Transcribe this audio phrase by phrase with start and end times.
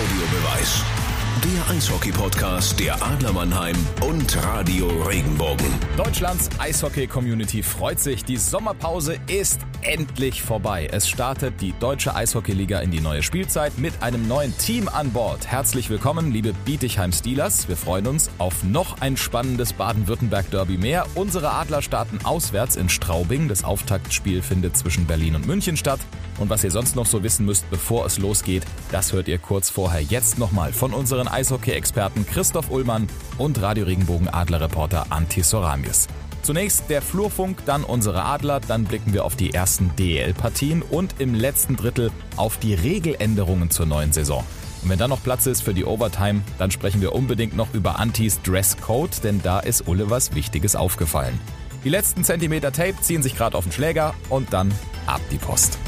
[0.00, 0.82] Audiobeweis.
[1.30, 5.66] Der Eishockey-Podcast der Adler Mannheim und Radio Regenbogen.
[5.96, 8.24] Deutschlands Eishockey-Community freut sich.
[8.24, 10.88] Die Sommerpause ist endlich vorbei.
[10.92, 15.46] Es startet die Deutsche Eishockey-Liga in die neue Spielzeit mit einem neuen Team an Bord.
[15.46, 17.68] Herzlich willkommen, liebe Bietigheim Steelers.
[17.68, 21.06] Wir freuen uns auf noch ein spannendes Baden-Württemberg-Derby mehr.
[21.14, 23.48] Unsere Adler starten auswärts in Straubing.
[23.48, 26.00] Das Auftaktspiel findet zwischen Berlin und München statt.
[26.38, 29.70] Und was ihr sonst noch so wissen müsst, bevor es losgeht, das hört ihr kurz
[29.70, 33.06] vorher jetzt nochmal von unseren Eishockey-Experten Christoph Ullmann
[33.36, 36.08] und Radio Regenbogen Adler-Reporter Antti Soramis.
[36.40, 41.34] Zunächst der Flurfunk, dann unsere Adler, dann blicken wir auf die ersten DEL-Partien und im
[41.34, 44.42] letzten Drittel auf die Regeländerungen zur neuen Saison.
[44.82, 47.98] Und wenn dann noch Platz ist für die Overtime, dann sprechen wir unbedingt noch über
[47.98, 51.38] Antis Dresscode, denn da ist Ulle was Wichtiges aufgefallen.
[51.84, 54.72] Die letzten Zentimeter Tape ziehen sich gerade auf den Schläger und dann
[55.06, 55.78] ab die Post.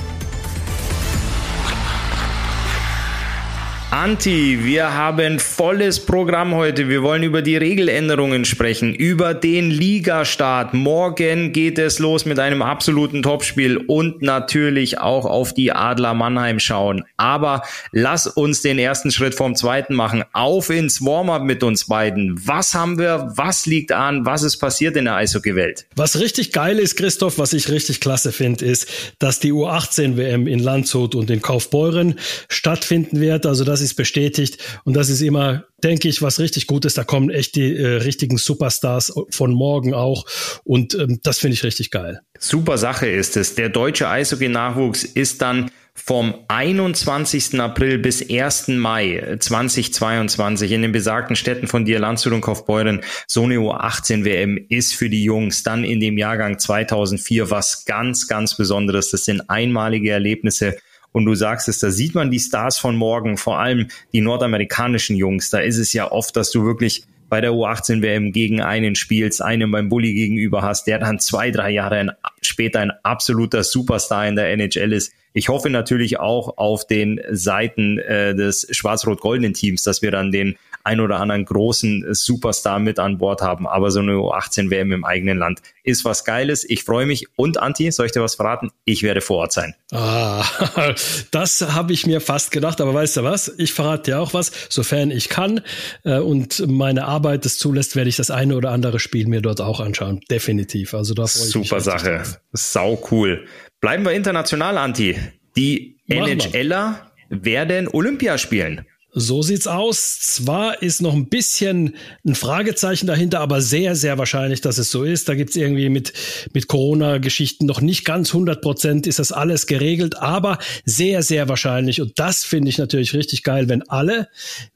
[3.94, 6.88] Anti, wir haben volles Programm heute.
[6.88, 10.72] Wir wollen über die Regeländerungen sprechen, über den Ligastart.
[10.72, 16.58] Morgen geht es los mit einem absoluten Topspiel und natürlich auch auf die Adler Mannheim
[16.58, 17.04] schauen.
[17.18, 20.24] Aber lass uns den ersten Schritt vom zweiten machen.
[20.32, 22.40] Auf ins Warm-up mit uns beiden.
[22.46, 23.30] Was haben wir?
[23.36, 24.24] Was liegt an?
[24.24, 25.84] Was ist passiert in der Eishockey-Welt?
[25.96, 30.46] Was richtig geil ist, Christoph, was ich richtig klasse finde, ist, dass die U18 WM
[30.46, 32.18] in Landshut und in Kaufbeuren
[32.48, 33.44] stattfinden wird.
[33.44, 34.58] Also das ist bestätigt.
[34.84, 36.96] Und das ist immer, denke ich, was richtig gut ist.
[36.96, 40.24] Da kommen echt die äh, richtigen Superstars von morgen auch.
[40.64, 42.20] Und ähm, das finde ich richtig geil.
[42.38, 43.54] Super Sache ist es.
[43.54, 47.60] Der deutsche Eishockey-Nachwuchs ist dann vom 21.
[47.60, 48.68] April bis 1.
[48.68, 54.58] Mai 2022 in den besagten Städten von dir, Landshut und Kaufbeuren, so eine U18 WM
[54.68, 59.10] ist für die Jungs dann in dem Jahrgang 2004 was ganz, ganz Besonderes.
[59.10, 60.76] Das sind einmalige Erlebnisse
[61.12, 65.16] und du sagst es, da sieht man die Stars von morgen, vor allem die nordamerikanischen
[65.16, 65.50] Jungs.
[65.50, 69.40] Da ist es ja oft, dass du wirklich bei der U18 WM gegen einen spielst,
[69.40, 74.36] einen beim Bulli gegenüber hast, der dann zwei, drei Jahre später ein absoluter Superstar in
[74.36, 75.12] der NHL ist.
[75.32, 80.56] Ich hoffe natürlich auch auf den Seiten äh, des schwarz-rot-goldenen Teams, dass wir dann den
[80.84, 83.66] ein oder anderen großen Superstar mit an Bord haben.
[83.66, 86.68] Aber so eine U18 WM im eigenen Land ist was Geiles.
[86.68, 87.26] Ich freue mich.
[87.36, 88.70] Und Anti, soll ich dir was verraten?
[88.84, 89.74] Ich werde vor Ort sein.
[89.92, 90.44] Ah,
[91.30, 92.80] das habe ich mir fast gedacht.
[92.80, 93.52] Aber weißt du was?
[93.58, 95.60] Ich verrate dir auch was, sofern ich kann
[96.04, 99.60] äh, und meine Arbeit es zulässt, werde ich das eine oder andere Spiel mir dort
[99.60, 100.20] auch anschauen.
[100.30, 100.94] Definitiv.
[100.94, 102.16] Also da freue ich Super mich Sache.
[102.16, 102.40] Drauf.
[102.52, 103.46] Sau cool.
[103.80, 105.16] Bleiben wir international, Anti.
[105.56, 108.86] Die NHLer werden Olympia spielen.
[109.14, 110.20] So sieht's aus.
[110.20, 115.04] Zwar ist noch ein bisschen ein Fragezeichen dahinter, aber sehr, sehr wahrscheinlich, dass es so
[115.04, 115.28] ist.
[115.28, 116.14] Da gibt's irgendwie mit,
[116.54, 122.00] mit Corona-Geschichten noch nicht ganz 100 Prozent ist das alles geregelt, aber sehr, sehr wahrscheinlich.
[122.00, 124.28] Und das finde ich natürlich richtig geil, wenn alle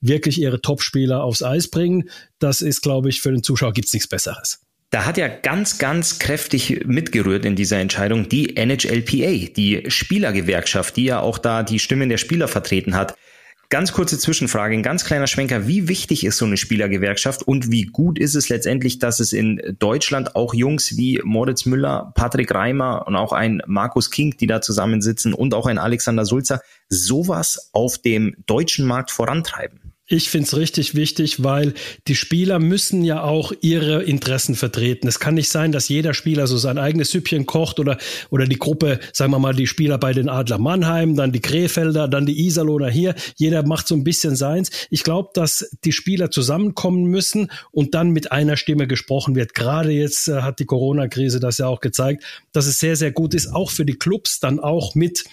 [0.02, 2.10] wirklich ihre Topspieler aufs Eis bringen.
[2.38, 4.60] Das ist, glaube ich, für den Zuschauer gibt's nichts Besseres.
[4.90, 11.04] Da hat ja ganz, ganz kräftig mitgerührt in dieser Entscheidung die NHLPA, die Spielergewerkschaft, die
[11.04, 13.14] ja auch da die Stimmen der Spieler vertreten hat.
[13.68, 15.66] Ganz kurze Zwischenfrage, ein ganz kleiner Schwenker.
[15.66, 19.60] Wie wichtig ist so eine Spielergewerkschaft und wie gut ist es letztendlich, dass es in
[19.80, 24.60] Deutschland auch Jungs wie Moritz Müller, Patrick Reimer und auch ein Markus King, die da
[24.60, 29.85] zusammensitzen und auch ein Alexander Sulzer, sowas auf dem deutschen Markt vorantreiben?
[30.08, 31.74] Ich finde es richtig wichtig, weil
[32.06, 35.08] die Spieler müssen ja auch ihre Interessen vertreten.
[35.08, 37.98] Es kann nicht sein, dass jeder Spieler so sein eigenes Süppchen kocht oder,
[38.30, 42.06] oder die Gruppe, sagen wir mal, die Spieler bei den Adler Mannheim, dann die Krefelder,
[42.06, 43.16] dann die Iserlohner hier.
[43.34, 44.70] Jeder macht so ein bisschen seins.
[44.90, 49.54] Ich glaube, dass die Spieler zusammenkommen müssen und dann mit einer Stimme gesprochen wird.
[49.54, 52.22] Gerade jetzt äh, hat die Corona-Krise das ja auch gezeigt,
[52.52, 55.24] dass es sehr, sehr gut ist, auch für die Clubs dann auch mit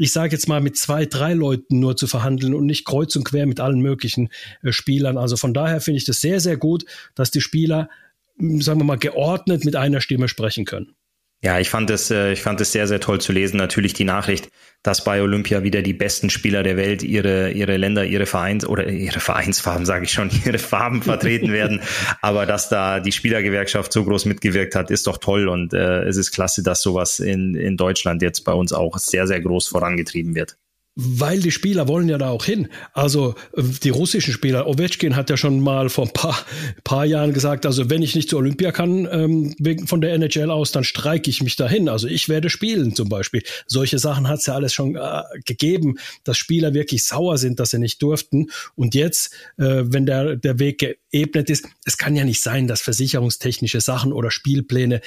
[0.00, 3.24] ich sage jetzt mal, mit zwei, drei Leuten nur zu verhandeln und nicht kreuz und
[3.24, 4.30] quer mit allen möglichen
[4.62, 5.18] äh, Spielern.
[5.18, 7.90] Also von daher finde ich das sehr, sehr gut, dass die Spieler,
[8.38, 10.94] sagen wir mal, geordnet mit einer Stimme sprechen können.
[11.42, 13.56] Ja, ich fand es, äh, ich fand es sehr, sehr toll zu lesen.
[13.56, 14.50] Natürlich die Nachricht,
[14.82, 18.86] dass bei Olympia wieder die besten Spieler der Welt ihre, ihre Länder, ihre Vereins oder
[18.88, 21.80] ihre Vereinsfarben, sage ich schon, ihre Farben vertreten werden.
[22.20, 25.48] Aber dass da die Spielergewerkschaft so groß mitgewirkt hat, ist doch toll.
[25.48, 29.26] Und äh, es ist klasse, dass sowas in, in Deutschland jetzt bei uns auch sehr,
[29.26, 30.58] sehr groß vorangetrieben wird.
[30.96, 32.68] Weil die Spieler wollen ja da auch hin.
[32.92, 36.38] Also äh, die russischen Spieler, Ovechkin hat ja schon mal vor ein paar,
[36.82, 40.50] paar Jahren gesagt, also wenn ich nicht zur Olympia kann, ähm, wegen, von der NHL
[40.50, 41.88] aus, dann streike ich mich dahin.
[41.88, 43.42] Also ich werde spielen zum Beispiel.
[43.66, 47.70] Solche Sachen hat es ja alles schon äh, gegeben, dass Spieler wirklich sauer sind, dass
[47.70, 48.48] sie nicht durften.
[48.74, 52.80] Und jetzt, äh, wenn der, der Weg geebnet ist, es kann ja nicht sein, dass
[52.80, 55.00] versicherungstechnische Sachen oder Spielpläne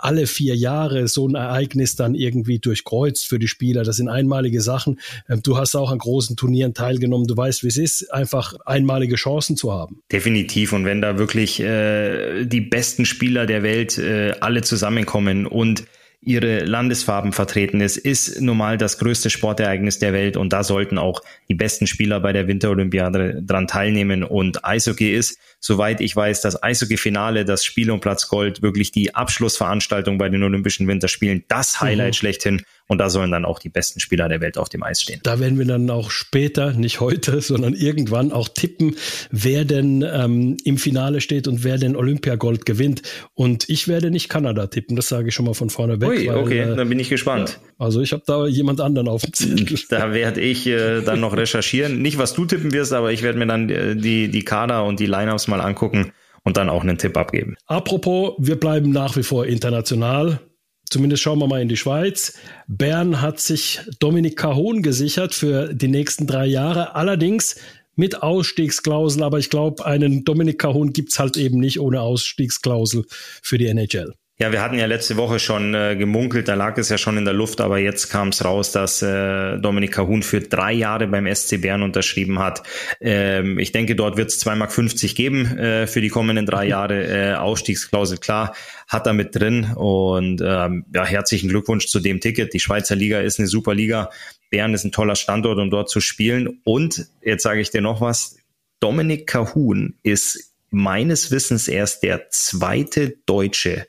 [0.00, 3.82] alle vier Jahre so ein Ereignis dann irgendwie durchkreuzt für die Spieler.
[3.82, 5.00] Das sind einmalige Sachen.
[5.28, 7.26] Ähm, du hast auch an großen Turnieren teilgenommen.
[7.26, 10.02] Du weißt, wie es ist, einfach einmalige Chancen zu haben.
[10.10, 10.72] Definitiv.
[10.72, 15.84] Und wenn da wirklich äh, die besten Spieler der Welt äh, alle zusammenkommen und
[16.26, 21.22] ihre Landesfarben vertreten ist, ist normal das größte Sportereignis der Welt und da sollten auch
[21.48, 26.62] die besten Spieler bei der Winterolympiade dran teilnehmen und Eishockey ist, soweit ich weiß, das
[26.62, 32.14] Eishockey-Finale, das Spiel um Platz Gold, wirklich die Abschlussveranstaltung bei den Olympischen Winterspielen, das Highlight
[32.14, 32.16] mhm.
[32.16, 35.20] schlechthin und da sollen dann auch die besten Spieler der Welt auf dem Eis stehen.
[35.24, 38.96] Da werden wir dann auch später, nicht heute, sondern irgendwann auch tippen,
[39.30, 43.02] wer denn ähm, im Finale steht und wer den Olympiagold gewinnt.
[43.34, 46.08] Und ich werde nicht Kanada tippen, das sage ich schon mal von vorne weg.
[46.08, 47.58] Ui, weil, okay, äh, dann bin ich gespannt.
[47.60, 49.66] Ja, also ich habe da jemand anderen auf dem Zettel.
[49.88, 52.02] Da werde ich äh, dann noch recherchieren.
[52.02, 55.00] Nicht, was du tippen wirst, aber ich werde mir dann äh, die, die Kader und
[55.00, 56.12] die Lineups mal angucken
[56.44, 57.56] und dann auch einen Tipp abgeben.
[57.66, 60.40] Apropos, wir bleiben nach wie vor international.
[60.88, 62.38] Zumindest schauen wir mal in die Schweiz.
[62.68, 66.94] Bern hat sich Dominik Cahon gesichert für die nächsten drei Jahre.
[66.94, 67.56] Allerdings
[67.96, 73.04] mit Ausstiegsklausel, aber ich glaube, einen Dominik Cahon gibt's halt eben nicht ohne Ausstiegsklausel
[73.42, 74.14] für die NHL.
[74.38, 77.24] Ja, wir hatten ja letzte Woche schon äh, gemunkelt, da lag es ja schon in
[77.24, 81.26] der Luft, aber jetzt kam es raus, dass äh, Dominik Cahun für drei Jahre beim
[81.34, 82.62] SC Bern unterschrieben hat.
[83.00, 87.06] Ähm, ich denke, dort wird es 2,50 Mark geben äh, für die kommenden drei Jahre.
[87.06, 88.54] Äh, Ausstiegsklausel, klar,
[88.86, 89.72] hat er mit drin.
[89.74, 92.52] Und ähm, ja, herzlichen Glückwunsch zu dem Ticket.
[92.52, 94.10] Die Schweizer Liga ist eine super Liga.
[94.50, 96.60] Bern ist ein toller Standort, um dort zu spielen.
[96.62, 98.36] Und jetzt sage ich dir noch was,
[98.80, 103.86] Dominik Cahun ist meines Wissens erst der zweite Deutsche,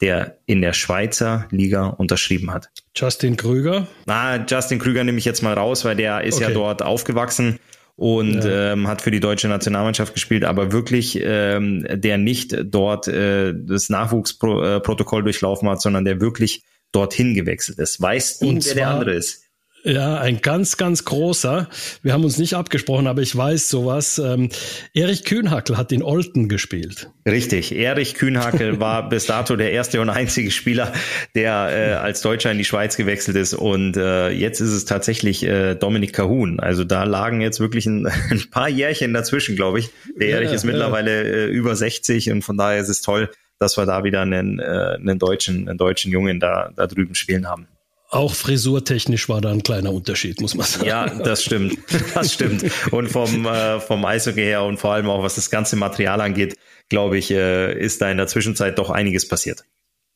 [0.00, 2.70] der in der Schweizer Liga unterschrieben hat.
[2.94, 3.86] Justin Krüger?
[4.06, 6.44] Ah, Justin Krüger nehme ich jetzt mal raus, weil der ist okay.
[6.44, 7.58] ja dort aufgewachsen
[7.96, 8.72] und ja.
[8.72, 13.88] ähm, hat für die deutsche Nationalmannschaft gespielt, aber wirklich ähm, der nicht dort äh, das
[13.88, 16.62] Nachwuchsprotokoll durchlaufen hat, sondern der wirklich
[16.92, 18.00] dorthin gewechselt ist.
[18.00, 19.47] Weißt du, wer der andere ist?
[19.88, 21.66] Ja, ein ganz, ganz großer.
[22.02, 24.18] Wir haben uns nicht abgesprochen, aber ich weiß sowas.
[24.18, 24.50] Ähm,
[24.92, 27.08] Erich Kühnhackel hat in Olten gespielt.
[27.26, 27.74] Richtig.
[27.74, 30.92] Erich Kühnhackel war bis dato der erste und einzige Spieler,
[31.34, 33.54] der äh, als Deutscher in die Schweiz gewechselt ist.
[33.54, 36.60] Und äh, jetzt ist es tatsächlich äh, Dominik Cahun.
[36.60, 39.88] Also da lagen jetzt wirklich ein, ein paar Jährchen dazwischen, glaube ich.
[40.20, 43.78] Der Erich ja, ist mittlerweile äh, über 60 und von daher ist es toll, dass
[43.78, 47.68] wir da wieder einen, äh, einen deutschen, einen deutschen Jungen da, da drüben spielen haben.
[48.10, 50.86] Auch frisurtechnisch war da ein kleiner Unterschied, muss man sagen.
[50.86, 51.78] Ja, das stimmt.
[52.14, 52.64] Das stimmt.
[52.90, 56.56] Und vom, äh, vom Eishockey her und vor allem auch was das ganze Material angeht,
[56.88, 59.64] glaube ich, äh, ist da in der Zwischenzeit doch einiges passiert.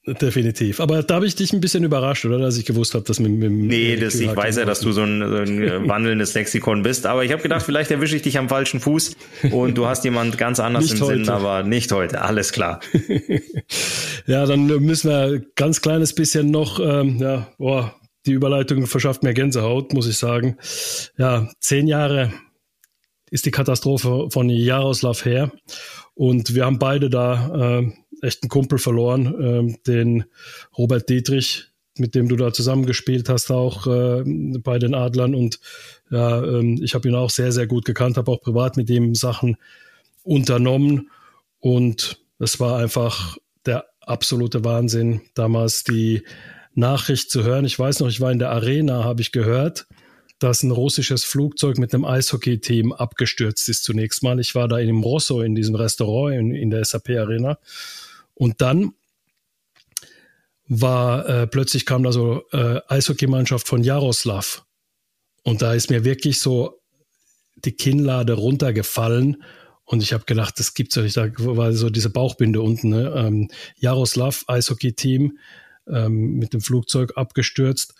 [0.05, 0.81] Definitiv.
[0.81, 2.39] Aber da habe ich dich ein bisschen überrascht, oder?
[2.39, 5.03] Dass ich gewusst habe, dass mit, mit Nee, das, ich weiß ja, dass du so
[5.03, 7.07] ein, so ein äh, wandelndes Lexikon bist.
[7.07, 9.15] Aber ich habe gedacht, vielleicht erwische ich dich am falschen Fuß
[9.53, 11.19] und du hast jemand ganz anders im heute.
[11.19, 12.21] Sinn, aber nicht heute.
[12.21, 12.81] Alles klar.
[14.27, 17.95] ja, dann müssen wir ganz kleines bisschen noch, ähm, ja, boah,
[18.27, 20.57] die Überleitung verschafft mir Gänsehaut, muss ich sagen.
[21.17, 22.33] Ja, zehn Jahre
[23.31, 25.53] ist die Katastrophe von Jaroslav her.
[26.15, 30.25] Und wir haben beide da äh, echt einen Kumpel verloren, ähm, den
[30.79, 35.35] Robert Dietrich, mit dem du da zusammengespielt hast, auch äh, bei den Adlern.
[35.35, 35.61] Und
[36.11, 39.15] ja, ähm, ich habe ihn auch sehr, sehr gut gekannt, habe auch privat mit ihm
[39.15, 39.57] Sachen
[40.23, 41.11] unternommen.
[41.59, 43.37] Und es war einfach
[43.67, 46.23] der absolute Wahnsinn, damals die
[46.75, 47.65] Nachricht zu hören.
[47.65, 49.87] Ich weiß noch, ich war in der Arena, habe ich gehört,
[50.39, 54.41] dass ein russisches Flugzeug mit einem Eishockey-Team abgestürzt ist zunächst mal.
[54.41, 57.59] Ich war da in dem Rosso, in diesem Restaurant in, in der SAP-Arena
[58.35, 58.93] und dann
[60.67, 64.65] war äh, plötzlich kam da so äh, Eishockeymannschaft von Jaroslav.
[65.43, 66.81] Und da ist mir wirklich so
[67.57, 69.43] die Kinnlade runtergefallen.
[69.85, 71.17] Und ich habe gedacht, das gibt's ja nicht.
[71.17, 72.91] Da war so diese Bauchbinde unten.
[72.91, 73.13] Ne?
[73.15, 75.39] Ähm, Jaroslav, Eishockey-Team,
[75.89, 77.95] ähm, mit dem Flugzeug abgestürzt.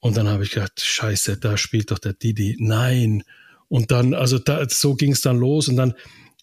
[0.00, 2.56] Und dann habe ich gedacht, scheiße, da spielt doch der Didi.
[2.58, 3.22] Nein.
[3.68, 5.68] Und dann, also da, so ging es dann los.
[5.68, 5.94] Und dann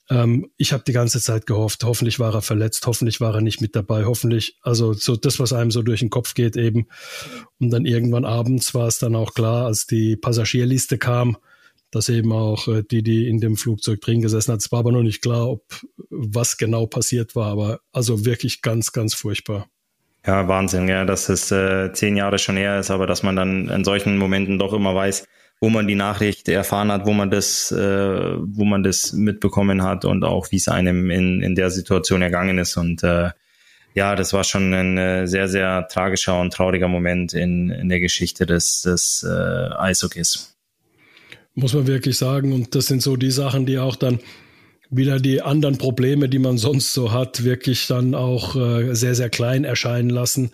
[0.10, 3.62] ähm, ich habe die ganze Zeit gehofft, hoffentlich war er verletzt, hoffentlich war er nicht
[3.62, 6.88] mit dabei, hoffentlich, also so das, was einem so durch den Kopf geht eben.
[7.60, 11.38] Und dann irgendwann abends war es dann auch klar, als die Passagierliste kam,
[11.92, 14.60] dass eben auch äh, die, die in dem Flugzeug drin gesessen hat.
[14.60, 15.64] Es war aber noch nicht klar, ob
[16.10, 19.68] was genau passiert war, aber also wirklich ganz, ganz furchtbar.
[20.26, 23.70] Ja, Wahnsinn, ja, dass es äh, zehn Jahre schon her ist, aber dass man dann
[23.70, 25.28] in solchen Momenten doch immer weiß,
[25.60, 30.06] wo man die Nachricht erfahren hat, wo man das, äh, wo man das mitbekommen hat
[30.06, 32.78] und auch wie es einem in, in der Situation ergangen ist.
[32.78, 33.30] Und äh,
[33.94, 38.02] ja, das war schon ein äh, sehr, sehr tragischer und trauriger Moment in, in der
[38.02, 40.56] Geschichte des, des äh, Eishockeys.
[41.54, 42.52] Muss man wirklich sagen.
[42.52, 44.20] Und das sind so die Sachen, die auch dann
[44.90, 49.30] wieder die anderen Probleme, die man sonst so hat, wirklich dann auch äh, sehr, sehr
[49.30, 50.52] klein erscheinen lassen.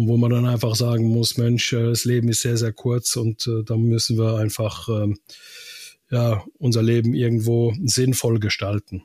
[0.00, 3.16] Und wo man dann einfach sagen muss, Mensch, äh, das Leben ist sehr, sehr kurz
[3.16, 5.14] und äh, da müssen wir einfach äh,
[6.10, 9.02] ja, unser Leben irgendwo sinnvoll gestalten.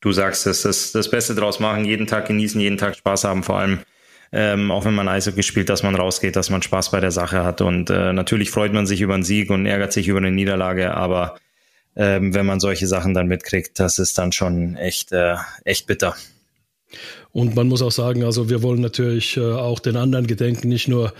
[0.00, 3.42] Du sagst es, das, das Beste draus machen, jeden Tag genießen, jeden Tag Spaß haben,
[3.42, 3.80] vor allem
[4.32, 7.44] ähm, auch wenn man Eishockey spielt, dass man rausgeht, dass man Spaß bei der Sache
[7.44, 7.60] hat.
[7.60, 10.94] Und äh, natürlich freut man sich über einen Sieg und ärgert sich über eine Niederlage,
[10.94, 11.38] aber
[11.96, 15.36] ähm, wenn man solche Sachen dann mitkriegt, das ist dann schon echt, äh,
[15.66, 16.16] echt bitter.
[17.38, 20.88] Und man muss auch sagen, also wir wollen natürlich äh, auch den anderen gedenken, nicht
[20.88, 21.12] nur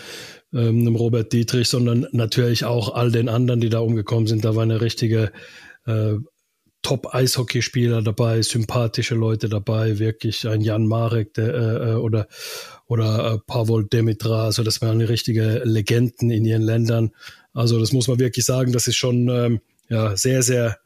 [0.52, 4.44] ähm, Robert Dietrich, sondern natürlich auch all den anderen, die da umgekommen sind.
[4.44, 5.30] Da war eine richtige
[5.86, 6.14] äh,
[6.82, 12.26] Top-Eishockeyspieler dabei, sympathische Leute dabei, wirklich ein Jan Marek der, äh, äh oder
[12.88, 17.12] oder äh, Pavol Demitra, also das waren richtige Legenden in ihren Ländern.
[17.52, 20.78] Also das muss man wirklich sagen, das ist schon ähm, ja sehr sehr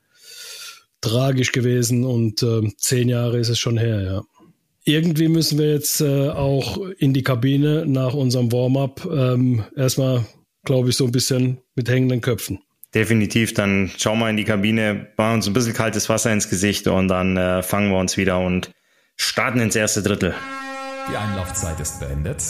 [1.01, 4.23] tragisch gewesen und äh, zehn Jahre ist es schon her, ja.
[4.85, 10.25] Irgendwie müssen wir jetzt äh, auch in die Kabine nach unserem Warm-up ähm, erstmal,
[10.65, 12.59] glaube ich, so ein bisschen mit hängenden Köpfen.
[12.93, 16.89] Definitiv, dann schauen wir in die Kabine, machen uns ein bisschen kaltes Wasser ins Gesicht
[16.89, 18.73] und dann äh, fangen wir uns wieder und
[19.17, 20.35] starten ins erste Drittel.
[21.11, 22.43] Die Einlaufzeit ist beendet.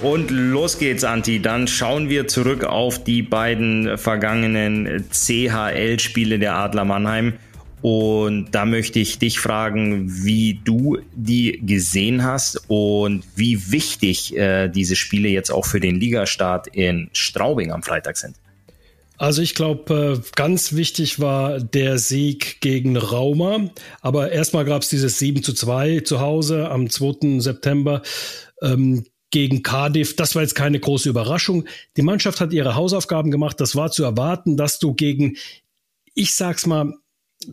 [0.00, 1.40] Und los geht's, Anti.
[1.40, 7.34] Dann schauen wir zurück auf die beiden vergangenen CHL-Spiele der Adler Mannheim.
[7.88, 14.66] Und da möchte ich dich fragen, wie du die gesehen hast und wie wichtig äh,
[14.66, 18.34] diese Spiele jetzt auch für den Ligastart in Straubing am Freitag sind.
[19.18, 23.70] Also ich glaube, äh, ganz wichtig war der Sieg gegen Rauma.
[24.00, 27.38] Aber erstmal gab es dieses 7 zu 2 zu Hause am 2.
[27.38, 28.02] September.
[28.62, 30.16] Ähm, gegen Cardiff.
[30.16, 31.68] Das war jetzt keine große Überraschung.
[31.96, 33.60] Die Mannschaft hat ihre Hausaufgaben gemacht.
[33.60, 35.36] Das war zu erwarten, dass du gegen,
[36.14, 36.92] ich sag's mal,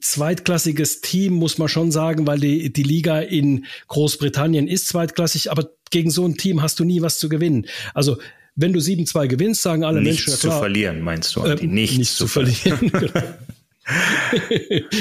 [0.01, 5.69] zweitklassiges Team, muss man schon sagen, weil die, die Liga in Großbritannien ist zweitklassig, aber
[5.91, 7.67] gegen so ein Team hast du nie was zu gewinnen.
[7.93, 8.17] Also
[8.55, 11.65] wenn du 7-2 gewinnst, sagen alle nichts Menschen, klar, zu verlieren, meinst du, Andi?
[11.65, 12.91] Äh, nichts, nichts zu verlieren.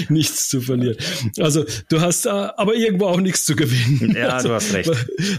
[0.08, 0.96] nichts zu verlieren.
[1.38, 4.16] Also du hast äh, aber irgendwo auch nichts zu gewinnen.
[4.16, 4.90] Ja, also, du hast recht.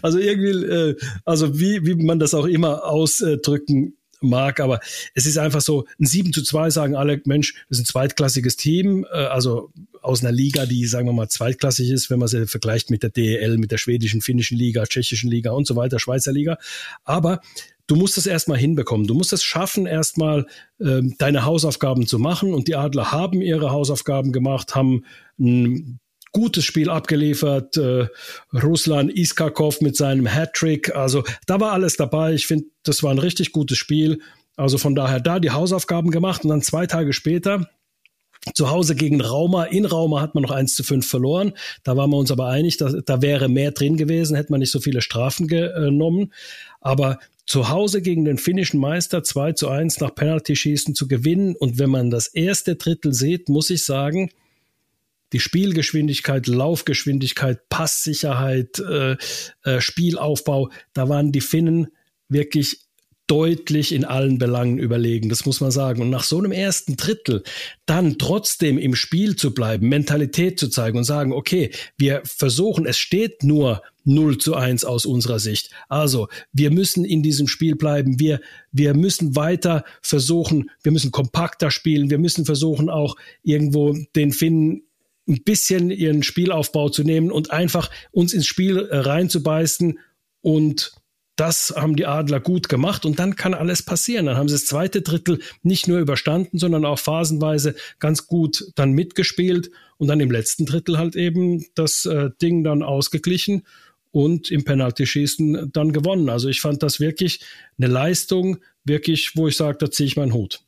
[0.02, 0.96] Also irgendwie, äh,
[1.26, 4.80] also wie, wie man das auch immer ausdrücken mag, aber
[5.14, 8.56] es ist einfach so, ein 7 zu 2 sagen alle, Mensch, das ist ein zweitklassiges
[8.56, 12.46] Team, äh, also aus einer Liga, die, sagen wir mal, zweitklassig ist, wenn man sie
[12.46, 16.34] vergleicht mit der DEL, mit der schwedischen, finnischen Liga, tschechischen Liga und so weiter, Schweizer
[16.34, 16.58] Liga.
[17.06, 17.40] Aber
[17.88, 19.08] du musst es erstmal hinbekommen.
[19.08, 20.46] Du musst es schaffen, erstmal
[20.82, 22.54] ähm, deine Hausaufgaben zu machen.
[22.54, 25.06] Und die Adler haben ihre Hausaufgaben gemacht, haben
[25.40, 26.00] ein
[26.34, 27.78] gutes Spiel abgeliefert.
[27.78, 28.08] Äh,
[28.52, 30.96] Ruslan Iskakov mit seinem Hattrick.
[30.96, 32.34] Also da war alles dabei.
[32.34, 34.20] Ich finde, das war ein richtig gutes Spiel.
[34.58, 37.70] Also von daher da die Hausaufgaben gemacht und dann zwei Tage später
[38.54, 39.66] zu Hause gegen Rauma.
[39.66, 41.54] In Rauma hat man noch 1 zu 5 verloren.
[41.84, 44.72] Da waren wir uns aber einig, da, da wäre mehr drin gewesen, hätte man nicht
[44.72, 46.34] so viele Strafen genommen.
[46.82, 51.56] Aber zu Hause gegen den finnischen Meister 2 zu 1 nach Penalty-Schießen zu gewinnen.
[51.56, 54.30] Und wenn man das erste Drittel sieht, muss ich sagen,
[55.34, 59.18] die Spielgeschwindigkeit, Laufgeschwindigkeit, Passsicherheit, äh,
[59.64, 61.88] äh, Spielaufbau, da waren die Finnen
[62.30, 62.84] wirklich
[63.28, 66.02] deutlich in allen Belangen überlegen, das muss man sagen.
[66.02, 67.44] Und nach so einem ersten Drittel
[67.86, 72.98] dann trotzdem im Spiel zu bleiben, Mentalität zu zeigen und sagen, okay, wir versuchen, es
[72.98, 75.70] steht nur 0 zu 1 aus unserer Sicht.
[75.88, 78.20] Also, wir müssen in diesem Spiel bleiben.
[78.20, 78.42] Wir,
[78.74, 82.10] wir müssen weiter versuchen, wir müssen kompakter spielen.
[82.10, 84.84] Wir müssen versuchen, auch irgendwo den Finnen
[85.28, 90.00] ein bisschen ihren Spielaufbau zu nehmen und einfach uns ins Spiel reinzubeißen.
[90.42, 90.94] Und
[91.36, 94.28] das haben die Adler gut gemacht und dann kann alles passieren.
[94.28, 98.92] Dann haben sie das zweite Drittel nicht nur überstanden, sondern auch phasenweise ganz gut dann
[98.92, 103.64] mitgespielt und dann im letzten Drittel halt eben das äh, Ding dann ausgeglichen
[104.12, 106.30] und im Penalty-Schießen dann gewonnen.
[106.30, 107.40] Also ich fand das wirklich
[107.80, 110.62] eine Leistung, wirklich, wo ich sage, da ziehe ich meinen Hut.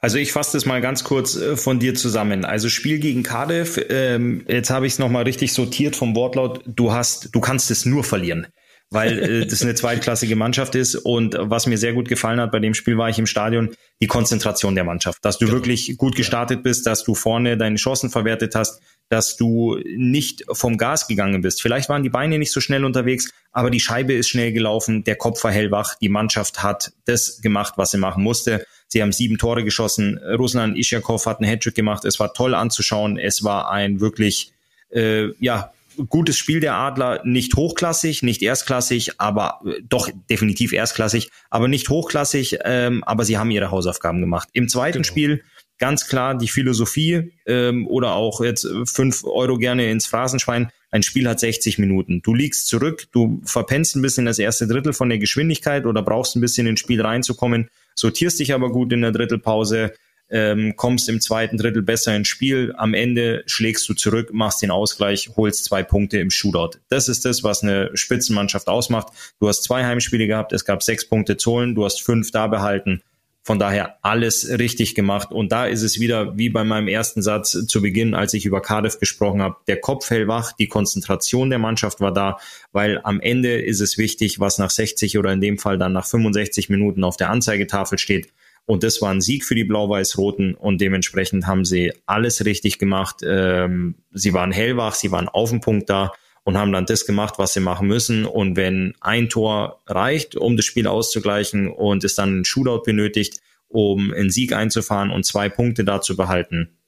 [0.00, 2.44] Also ich fasse das mal ganz kurz äh, von dir zusammen.
[2.44, 6.62] Also Spiel gegen Cardiff, ähm, jetzt habe ich es nochmal richtig sortiert vom Wortlaut.
[6.66, 8.46] Du hast, du kannst es nur verlieren
[8.90, 10.94] weil äh, das eine zweitklassige Mannschaft ist.
[10.94, 13.70] Und was mir sehr gut gefallen hat bei dem Spiel, war ich im Stadion,
[14.00, 15.24] die Konzentration der Mannschaft.
[15.24, 15.58] Dass du genau.
[15.58, 20.78] wirklich gut gestartet bist, dass du vorne deine Chancen verwertet hast, dass du nicht vom
[20.78, 21.62] Gas gegangen bist.
[21.62, 25.16] Vielleicht waren die Beine nicht so schnell unterwegs, aber die Scheibe ist schnell gelaufen, der
[25.16, 28.66] Kopf war hellwach, die Mannschaft hat das gemacht, was sie machen musste.
[28.88, 30.18] Sie haben sieben Tore geschossen.
[30.18, 32.04] Ruslan Ischakov hat einen Hattrick gemacht.
[32.04, 33.18] Es war toll anzuschauen.
[33.18, 34.52] Es war ein wirklich
[34.90, 35.72] äh, ja
[36.08, 41.88] gutes Spiel der Adler, nicht hochklassig, nicht erstklassig, aber äh, doch definitiv erstklassig, aber nicht
[41.88, 44.48] hochklassig, ähm, aber sie haben ihre Hausaufgaben gemacht.
[44.52, 45.08] Im zweiten genau.
[45.08, 45.42] Spiel
[45.78, 50.70] ganz klar die Philosophie ähm, oder auch jetzt fünf Euro gerne ins Phrasenschwein.
[50.90, 52.22] Ein Spiel hat 60 Minuten.
[52.22, 56.36] Du liegst zurück, du verpennst ein bisschen das erste Drittel von der Geschwindigkeit oder brauchst
[56.36, 59.92] ein bisschen ins Spiel reinzukommen, sortierst dich aber gut in der Drittelpause,
[60.28, 62.74] ähm, kommst im zweiten Drittel besser ins Spiel.
[62.76, 66.78] Am Ende schlägst du zurück, machst den Ausgleich, holst zwei Punkte im Shootout.
[66.88, 69.08] Das ist das, was eine Spitzenmannschaft ausmacht.
[69.40, 72.46] Du hast zwei Heimspiele gehabt, es gab sechs Punkte zu holen, du hast fünf da
[72.46, 73.02] behalten.
[73.46, 75.30] Von daher alles richtig gemacht.
[75.30, 78.60] Und da ist es wieder wie bei meinem ersten Satz zu Beginn, als ich über
[78.60, 79.54] Cardiff gesprochen habe.
[79.68, 82.38] Der Kopf hellwach, die Konzentration der Mannschaft war da,
[82.72, 86.06] weil am Ende ist es wichtig, was nach 60 oder in dem Fall dann nach
[86.06, 88.32] 65 Minuten auf der Anzeigetafel steht.
[88.64, 93.18] Und das war ein Sieg für die Blau-Weiß-Roten und dementsprechend haben sie alles richtig gemacht.
[93.24, 96.10] Ähm, sie waren hellwach, sie waren auf dem Punkt da
[96.46, 98.24] und haben dann das gemacht, was sie machen müssen.
[98.24, 103.40] Und wenn ein Tor reicht, um das Spiel auszugleichen und es dann ein Shootout benötigt,
[103.66, 106.78] um einen Sieg einzufahren und zwei Punkte da zu behalten,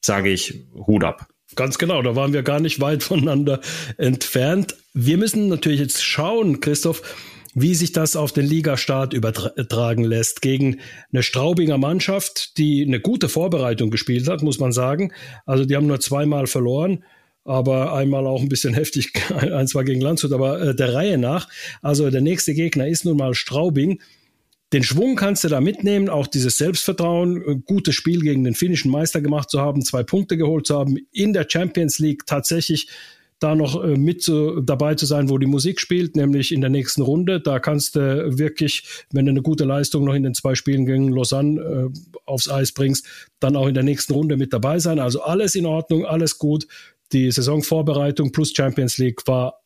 [0.00, 1.28] sage ich Hut ab.
[1.54, 3.60] Ganz genau, da waren wir gar nicht weit voneinander
[3.98, 4.74] entfernt.
[4.94, 7.02] Wir müssen natürlich jetzt schauen, Christoph,
[7.54, 10.80] wie sich das auf den Ligastart übertragen lässt gegen
[11.12, 15.12] eine Straubinger Mannschaft, die eine gute Vorbereitung gespielt hat, muss man sagen.
[15.46, 17.04] Also die haben nur zweimal verloren,
[17.44, 21.48] aber einmal auch ein bisschen heftig, eins war gegen Landshut, aber äh, der Reihe nach.
[21.82, 24.00] Also der nächste Gegner ist nun mal Straubing.
[24.72, 29.20] Den Schwung kannst du da mitnehmen, auch dieses Selbstvertrauen, gutes Spiel gegen den finnischen Meister
[29.20, 32.88] gemacht zu haben, zwei Punkte geholt zu haben, in der Champions League tatsächlich
[33.38, 36.70] da noch äh, mit zu, dabei zu sein, wo die Musik spielt, nämlich in der
[36.70, 37.40] nächsten Runde.
[37.40, 41.12] Da kannst du wirklich, wenn du eine gute Leistung noch in den zwei Spielen gegen
[41.12, 43.06] Lausanne äh, aufs Eis bringst,
[43.40, 44.98] dann auch in der nächsten Runde mit dabei sein.
[44.98, 46.66] Also alles in Ordnung, alles gut.
[47.14, 49.62] Die Saisonvorbereitung plus Champions League war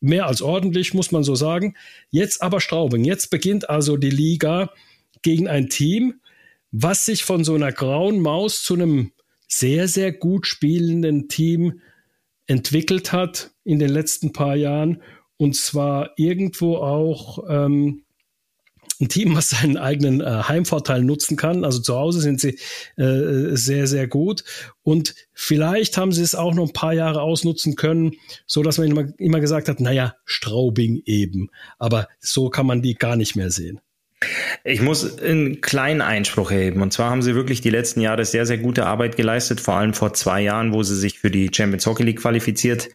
[0.00, 1.74] mehr als ordentlich, muss man so sagen.
[2.10, 3.04] Jetzt aber Straubing.
[3.04, 4.70] Jetzt beginnt also die Liga
[5.22, 6.20] gegen ein Team,
[6.70, 9.12] was sich von so einer grauen Maus zu einem
[9.46, 11.80] sehr, sehr gut spielenden Team
[12.46, 15.02] entwickelt hat in den letzten paar Jahren
[15.36, 18.02] und zwar irgendwo auch ähm,
[19.00, 21.64] ein Team, was seinen eigenen äh, Heimvorteil nutzen kann.
[21.64, 22.58] Also zu Hause sind sie
[22.96, 24.44] äh, sehr, sehr gut.
[24.82, 28.12] Und vielleicht haben sie es auch noch ein paar Jahre ausnutzen können,
[28.46, 31.50] so dass man immer, immer gesagt hat, naja, Straubing eben.
[31.78, 33.80] Aber so kann man die gar nicht mehr sehen.
[34.64, 36.82] Ich muss einen kleinen Einspruch erheben.
[36.82, 39.94] Und zwar haben sie wirklich die letzten Jahre sehr, sehr gute Arbeit geleistet, vor allem
[39.94, 42.88] vor zwei Jahren, wo sie sich für die Champions Hockey League qualifiziert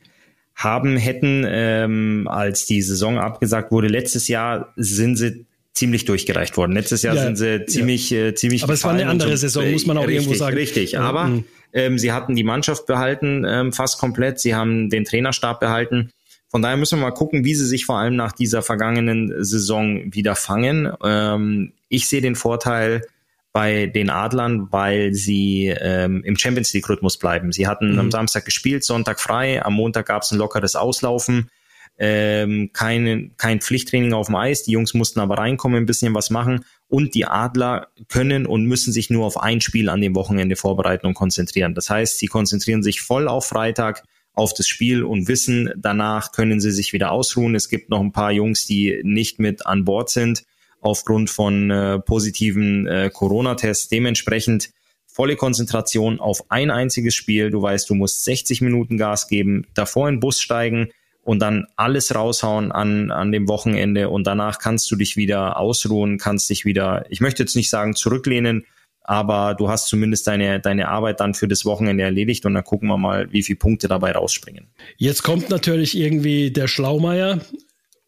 [0.56, 3.88] haben hätten, ähm, als die Saison abgesagt wurde.
[3.88, 6.74] Letztes Jahr sind sie ziemlich durchgereicht worden.
[6.74, 8.28] Letztes Jahr ja, sind sie ziemlich, ja.
[8.28, 8.64] äh, ziemlich.
[8.64, 10.56] Aber es war eine andere so, Saison, muss man auch richtig, irgendwo sagen.
[10.56, 11.46] Richtig, aber mhm.
[11.74, 14.40] ähm, sie hatten die Mannschaft behalten, ähm, fast komplett.
[14.40, 16.12] Sie haben den Trainerstab behalten.
[16.50, 20.14] Von daher müssen wir mal gucken, wie sie sich vor allem nach dieser vergangenen Saison
[20.14, 20.92] wieder fangen.
[21.04, 23.02] Ähm, ich sehe den Vorteil
[23.52, 27.52] bei den Adlern, weil sie ähm, im Champions League Rhythmus bleiben.
[27.52, 28.00] Sie hatten mhm.
[28.00, 31.50] am Samstag gespielt, Sonntag frei, am Montag gab es ein lockeres Auslaufen.
[31.98, 34.64] Ähm, kein, kein Pflichttraining auf dem Eis.
[34.64, 36.66] Die Jungs mussten aber reinkommen, ein bisschen was machen.
[36.88, 41.06] Und die Adler können und müssen sich nur auf ein Spiel an dem Wochenende vorbereiten
[41.06, 41.76] und konzentrieren.
[41.76, 44.04] Das heißt, sie konzentrieren sich voll auf Freitag,
[44.34, 47.54] auf das Spiel und wissen, danach können sie sich wieder ausruhen.
[47.54, 50.44] Es gibt noch ein paar Jungs, die nicht mit an Bord sind
[50.82, 53.88] aufgrund von äh, positiven äh, Corona-Tests.
[53.88, 54.72] Dementsprechend
[55.06, 57.52] volle Konzentration auf ein einziges Spiel.
[57.52, 60.90] Du weißt, du musst 60 Minuten Gas geben, davor in den Bus steigen
[61.24, 66.18] und dann alles raushauen an, an dem Wochenende und danach kannst du dich wieder ausruhen,
[66.18, 68.66] kannst dich wieder, ich möchte jetzt nicht sagen zurücklehnen,
[69.02, 72.88] aber du hast zumindest deine, deine Arbeit dann für das Wochenende erledigt und dann gucken
[72.88, 74.68] wir mal, wie viele Punkte dabei rausspringen.
[74.98, 77.40] Jetzt kommt natürlich irgendwie der Schlaumeier,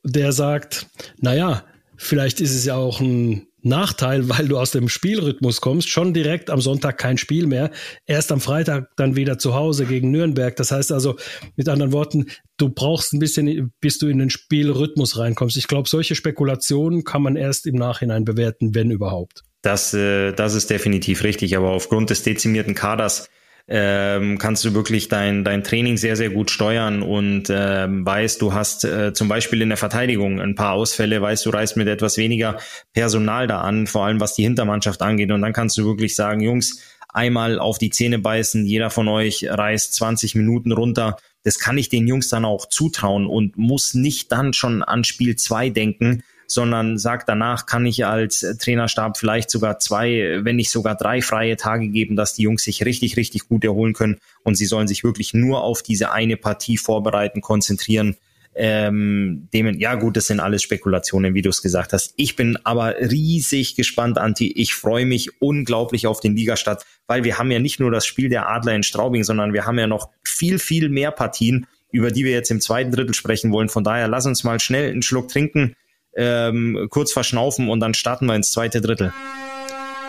[0.03, 0.87] der sagt,
[1.19, 1.63] naja,
[1.97, 6.49] vielleicht ist es ja auch ein Nachteil, weil du aus dem Spielrhythmus kommst, schon direkt
[6.49, 7.71] am Sonntag kein Spiel mehr,
[8.05, 10.55] erst am Freitag dann wieder zu Hause gegen Nürnberg.
[10.55, 11.15] Das heißt also,
[11.55, 15.57] mit anderen Worten, du brauchst ein bisschen, bis du in den Spielrhythmus reinkommst.
[15.57, 19.43] Ich glaube, solche Spekulationen kann man erst im Nachhinein bewerten, wenn überhaupt.
[19.61, 23.29] Das, äh, das ist definitiv richtig, aber aufgrund des dezimierten Kaders
[23.67, 28.53] ähm, kannst du wirklich dein, dein Training sehr, sehr gut steuern und ähm, weißt, du
[28.53, 32.17] hast äh, zum Beispiel in der Verteidigung ein paar Ausfälle, weißt, du reist mit etwas
[32.17, 32.59] weniger
[32.93, 35.31] Personal da an, vor allem was die Hintermannschaft angeht.
[35.31, 39.47] Und dann kannst du wirklich sagen, Jungs, einmal auf die Zähne beißen, jeder von euch
[39.49, 41.17] reist 20 Minuten runter.
[41.43, 45.35] Das kann ich den Jungs dann auch zutrauen und muss nicht dann schon an Spiel
[45.37, 50.95] zwei denken, sondern sagt danach, kann ich als Trainerstab vielleicht sogar zwei, wenn nicht sogar
[50.95, 54.65] drei freie Tage geben, dass die Jungs sich richtig, richtig gut erholen können und sie
[54.65, 58.15] sollen sich wirklich nur auf diese eine Partie vorbereiten, konzentrieren.
[58.57, 62.13] Ähm, dem, ja gut, das sind alles Spekulationen, wie du es gesagt hast.
[62.15, 64.49] Ich bin aber riesig gespannt, Anti.
[64.49, 68.29] Ich freue mich unglaublich auf den Ligastart, weil wir haben ja nicht nur das Spiel
[68.29, 72.23] der Adler in Straubing, sondern wir haben ja noch viel, viel mehr Partien, über die
[72.23, 73.67] wir jetzt im zweiten Drittel sprechen wollen.
[73.67, 75.75] Von daher lass uns mal schnell einen Schluck trinken,
[76.15, 79.13] ähm, kurz verschnaufen und dann starten wir ins zweite Drittel.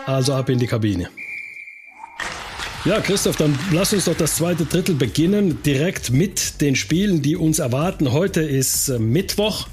[0.07, 1.09] Also ab in die Kabine.
[2.85, 7.35] Ja, Christoph, dann lass uns doch das zweite Drittel beginnen, direkt mit den Spielen, die
[7.35, 8.13] uns erwarten.
[8.13, 9.67] Heute ist äh, Mittwoch.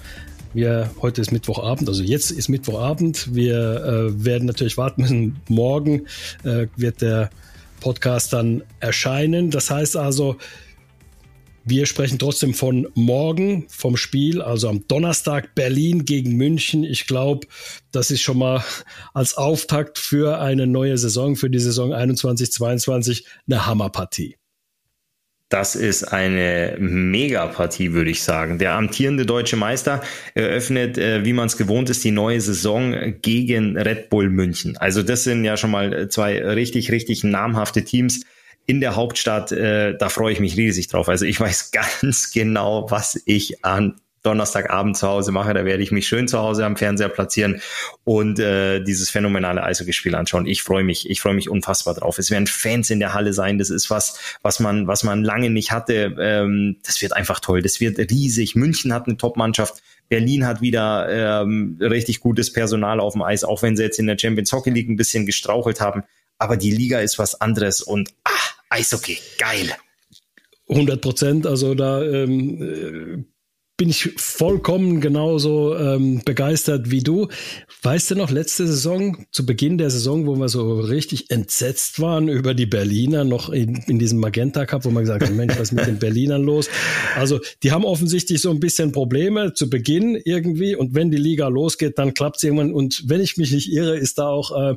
[0.56, 3.36] Wir, heute ist Mittwochabend, also jetzt ist Mittwochabend.
[3.36, 5.36] Wir äh, werden natürlich warten müssen.
[5.48, 6.08] Morgen
[6.44, 7.30] äh, wird der
[7.82, 9.52] Podcast dann erscheinen.
[9.52, 10.38] Das heißt also,
[11.66, 16.84] wir sprechen trotzdem von morgen, vom Spiel, also am Donnerstag Berlin gegen München.
[16.84, 17.48] Ich glaube,
[17.92, 18.64] das ist schon mal
[19.14, 24.36] als Auftakt für eine neue Saison, für die Saison 21-22 eine Hammerpartie.
[25.54, 28.58] Das ist eine Megapartie, würde ich sagen.
[28.58, 30.02] Der amtierende deutsche Meister
[30.34, 34.78] eröffnet, äh, wie man es gewohnt ist, die neue Saison gegen Red Bull München.
[34.78, 38.22] Also das sind ja schon mal zwei richtig, richtig namhafte Teams
[38.66, 41.10] in der Hauptstadt, äh, da freue ich mich riesig drauf.
[41.10, 41.72] Also ich weiß
[42.02, 45.54] ganz genau, was ich an Donnerstagabend zu Hause mache.
[45.54, 47.62] Da werde ich mich schön zu Hause am Fernseher platzieren
[48.06, 50.46] und äh, dieses phänomenale Eishockeyspiel anschauen.
[50.46, 52.18] Ich freue mich, ich freue mich unfassbar drauf.
[52.18, 53.58] Es werden Fans in der Halle sein.
[53.58, 56.16] Das ist was, was man, was man lange nicht hatte.
[56.20, 57.62] Ähm, das wird einfach toll.
[57.62, 58.56] Das wird riesig.
[58.56, 59.84] München hat eine Top-Mannschaft.
[60.08, 64.08] Berlin hat wieder ähm, richtig gutes Personal auf dem Eis, auch wenn sie jetzt in
[64.08, 66.04] der Champions Hockey League ein bisschen gestrauchelt haben
[66.38, 68.32] aber die Liga ist was anderes und ah,
[68.70, 69.72] Eishockey, geil.
[70.70, 73.24] 100 Prozent, also da ähm, äh,
[73.76, 77.28] bin ich vollkommen genauso ähm, begeistert wie du.
[77.82, 82.28] Weißt du noch, letzte Saison, zu Beginn der Saison, wo wir so richtig entsetzt waren
[82.28, 85.70] über die Berliner, noch in, in diesem Magenta Cup, wo man gesagt hat, Mensch, was
[85.70, 86.70] ist mit den Berlinern los?
[87.16, 91.48] Also, die haben offensichtlich so ein bisschen Probleme zu Beginn irgendwie und wenn die Liga
[91.48, 94.76] losgeht, dann klappt es irgendwann und wenn ich mich nicht irre, ist da auch äh,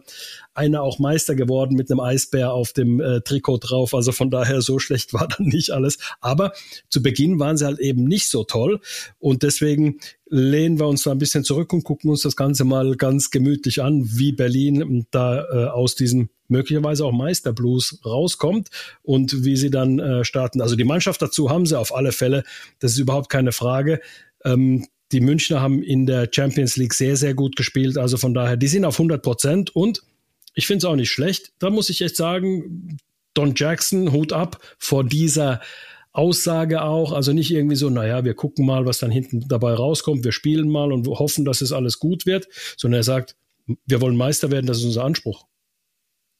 [0.57, 3.95] einer auch Meister geworden mit einem Eisbär auf dem äh, Trikot drauf.
[3.95, 5.99] Also von daher so schlecht war dann nicht alles.
[6.21, 6.53] Aber
[6.89, 8.81] zu Beginn waren sie halt eben nicht so toll.
[9.19, 12.97] Und deswegen lehnen wir uns da ein bisschen zurück und gucken uns das Ganze mal
[12.97, 18.69] ganz gemütlich an, wie Berlin da äh, aus diesem möglicherweise auch Meisterblues rauskommt
[19.03, 20.61] und wie sie dann äh, starten.
[20.61, 22.45] Also die Mannschaft dazu haben sie auf alle Fälle.
[22.79, 24.01] Das ist überhaupt keine Frage.
[24.45, 27.97] Ähm, die Münchner haben in der Champions League sehr, sehr gut gespielt.
[27.97, 30.03] Also von daher, die sind auf 100 Prozent und
[30.57, 31.53] ich finde es auch nicht schlecht.
[31.61, 32.97] Da muss ich echt sagen,
[33.35, 35.61] Don Jackson, Hut ab vor dieser
[36.13, 37.13] Aussage auch.
[37.13, 40.25] Also nicht irgendwie so, naja, wir gucken mal, was dann hinten dabei rauskommt.
[40.25, 43.37] Wir spielen mal und hoffen, dass es alles gut wird, sondern er sagt,
[43.85, 45.45] wir wollen Meister werden, das ist unser Anspruch.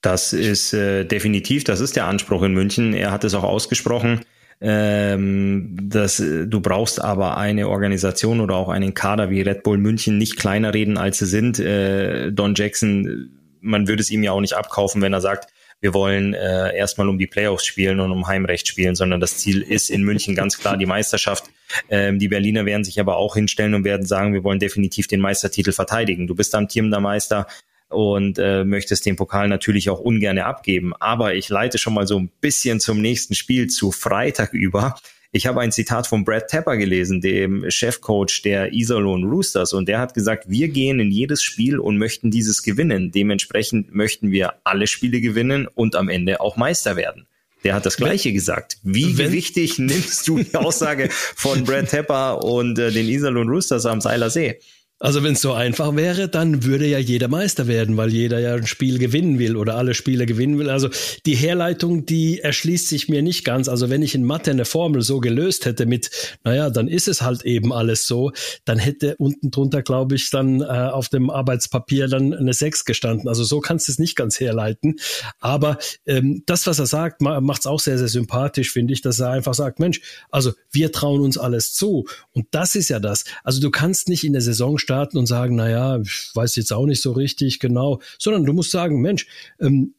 [0.01, 2.93] Das ist äh, definitiv, das ist der Anspruch in München.
[2.93, 4.21] Er hat es auch ausgesprochen.
[4.59, 10.17] Ähm, dass du brauchst aber eine Organisation oder auch einen Kader wie Red Bull München
[10.17, 11.59] nicht kleiner reden, als sie sind.
[11.59, 15.93] Äh, Don Jackson man würde es ihm ja auch nicht abkaufen, wenn er sagt, wir
[15.93, 19.91] wollen äh, erstmal um die Playoffs spielen und um Heimrecht spielen, sondern das Ziel ist
[19.91, 21.45] in München ganz klar die Meisterschaft.
[21.89, 25.19] Ähm, die Berliner werden sich aber auch hinstellen und werden sagen, wir wollen definitiv den
[25.19, 26.25] Meistertitel verteidigen.
[26.25, 27.45] Du bist amtierender Meister
[27.89, 30.93] und äh, möchtest den Pokal natürlich auch ungern abgeben.
[30.99, 34.95] Aber ich leite schon mal so ein bisschen zum nächsten Spiel zu Freitag über.
[35.31, 39.99] Ich habe ein Zitat von Brad Tepper gelesen, dem Chefcoach der Iserlohn Roosters, und der
[39.99, 43.11] hat gesagt, wir gehen in jedes Spiel und möchten dieses gewinnen.
[43.11, 47.27] Dementsprechend möchten wir alle Spiele gewinnen und am Ende auch Meister werden.
[47.63, 48.77] Der hat das Gleiche gesagt.
[48.83, 53.85] Wie Wenn, wichtig nimmst du die Aussage von Brad Tepper und äh, den Iserlohn Roosters
[53.85, 54.59] am Seiler See?
[54.99, 58.55] Also wenn es so einfach wäre, dann würde ja jeder Meister werden, weil jeder ja
[58.55, 60.71] ein Spiel gewinnen will oder alle Spiele gewinnen will.
[60.71, 60.89] Also
[61.27, 63.69] die Herleitung, die erschließt sich mir nicht ganz.
[63.69, 66.09] Also wenn ich in Mathe eine Formel so gelöst hätte mit,
[66.43, 68.31] naja, dann ist es halt eben alles so,
[68.65, 73.29] dann hätte unten drunter, glaube ich, dann äh, auf dem Arbeitspapier dann eine 6 gestanden.
[73.29, 74.95] Also so kannst du es nicht ganz herleiten.
[75.39, 79.19] Aber ähm, das, was er sagt, macht es auch sehr, sehr sympathisch, finde ich, dass
[79.19, 82.07] er einfach sagt, Mensch, also wir trauen uns alles zu.
[82.31, 83.25] Und das ist ja das.
[83.43, 86.85] Also du kannst nicht in der Saison starten und sagen, naja, ich weiß jetzt auch
[86.85, 89.27] nicht so richtig genau, sondern du musst sagen, Mensch,
[89.59, 89.95] ähm,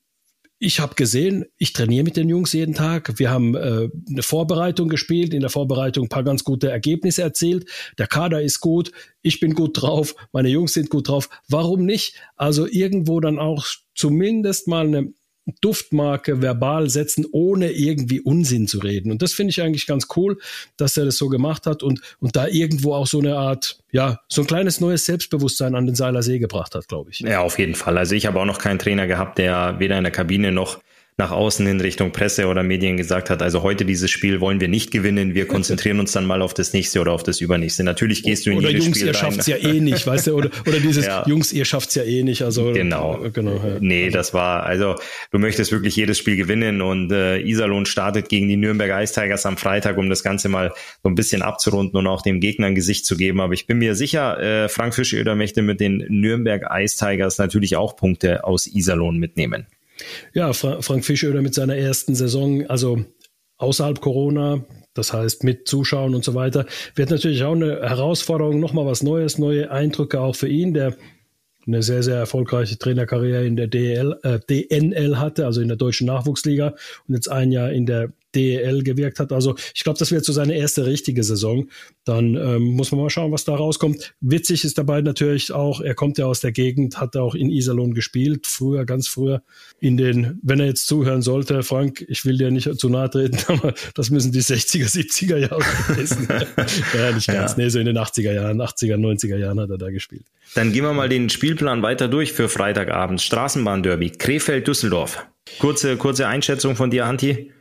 [0.59, 3.19] ich habe gesehen, ich trainiere mit den Jungs jeden Tag.
[3.19, 7.69] Wir haben äh, eine Vorbereitung gespielt, in der Vorbereitung ein paar ganz gute Ergebnisse erzielt.
[7.99, 11.29] Der Kader ist gut, ich bin gut drauf, meine Jungs sind gut drauf.
[11.49, 12.17] Warum nicht?
[12.35, 15.13] Also irgendwo dann auch zumindest mal eine
[15.61, 19.11] Duftmarke verbal setzen, ohne irgendwie Unsinn zu reden.
[19.11, 20.39] Und das finde ich eigentlich ganz cool,
[20.77, 24.21] dass er das so gemacht hat und, und da irgendwo auch so eine Art, ja,
[24.29, 27.21] so ein kleines neues Selbstbewusstsein an den Seiler See gebracht hat, glaube ich.
[27.21, 27.99] Ja, auf jeden Fall.
[27.99, 30.81] Also ich habe auch noch keinen Trainer gehabt, der weder in der Kabine noch
[31.19, 34.69] nach außen in Richtung Presse oder Medien gesagt hat, also heute dieses Spiel wollen wir
[34.69, 37.83] nicht gewinnen, wir konzentrieren uns dann mal auf das nächste oder auf das übernächste.
[37.83, 40.35] Natürlich gehst du in oder jedes Jungs, Spiel ihr schafft's ja eh nicht, weißt du,
[40.35, 41.25] oder, oder dieses ja.
[41.27, 42.43] Jungs, ihr schafft's ja eh nicht.
[42.43, 43.57] Also genau, genau.
[43.57, 43.79] Ja.
[43.81, 44.95] Nee, das war also
[45.33, 49.45] du möchtest wirklich jedes Spiel gewinnen und äh, Iserlohn startet gegen die Nürnberg Ice Tigers
[49.45, 52.77] am Freitag, um das Ganze mal so ein bisschen abzurunden und auch dem Gegner ein
[52.77, 53.41] Gesicht zu geben.
[53.41, 57.75] Aber ich bin mir sicher, äh, Frank Fischöder möchte mit den Nürnberg Ice Tigers natürlich
[57.75, 59.67] auch Punkte aus Iserlohn mitnehmen.
[60.33, 63.05] Ja, Fra Frank Fischöder mit seiner ersten Saison, also
[63.59, 68.87] außerhalb Corona, das heißt mit Zuschauern und so weiter, wird natürlich auch eine Herausforderung, nochmal
[68.87, 70.97] was Neues, neue Eindrücke auch für ihn, der
[71.67, 76.07] eine sehr, sehr erfolgreiche Trainerkarriere in der DL, äh, DNL hatte, also in der deutschen
[76.07, 76.75] Nachwuchsliga
[77.07, 79.33] und jetzt ein Jahr in der DEL gewirkt hat.
[79.33, 81.69] Also ich glaube, das wird so seine erste richtige Saison.
[82.05, 84.15] Dann ähm, muss man mal schauen, was da rauskommt.
[84.21, 87.95] Witzig ist dabei natürlich auch, er kommt ja aus der Gegend, hat auch in Iserlohn
[87.95, 89.43] gespielt, früher, ganz früher.
[89.81, 93.39] In den, wenn er jetzt zuhören sollte, Frank, ich will dir nicht zu nahe treten,
[93.49, 96.29] aber das müssen die 60er, 70er Jahre gewesen.
[96.95, 97.53] ja, nicht ganz.
[97.53, 97.55] Ja.
[97.57, 100.25] Nee, so in den 80er Jahren, 80er, 90er Jahren hat er da gespielt.
[100.55, 103.21] Dann gehen wir mal den Spielplan weiter durch für Freitagabend.
[103.21, 105.27] Straßenbahnderby, Krefeld-Düsseldorf.
[105.59, 107.53] Kurze, kurze Einschätzung von dir, Anti.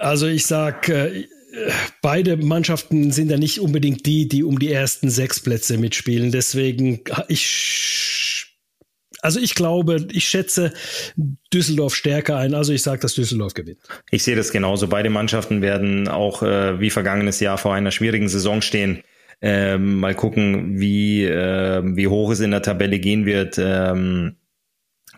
[0.00, 1.26] Also ich sag, äh,
[2.02, 6.32] beide Mannschaften sind ja nicht unbedingt die, die um die ersten sechs Plätze mitspielen.
[6.32, 8.56] Deswegen, ich,
[9.20, 10.72] also ich glaube, ich schätze
[11.52, 12.54] Düsseldorf stärker ein.
[12.54, 13.80] Also ich sage, dass Düsseldorf gewinnt.
[14.10, 14.88] Ich sehe das genauso.
[14.88, 19.02] Beide Mannschaften werden auch äh, wie vergangenes Jahr vor einer schwierigen Saison stehen.
[19.42, 23.56] Ähm, mal gucken, wie, äh, wie hoch es in der Tabelle gehen wird.
[23.58, 24.36] Ähm,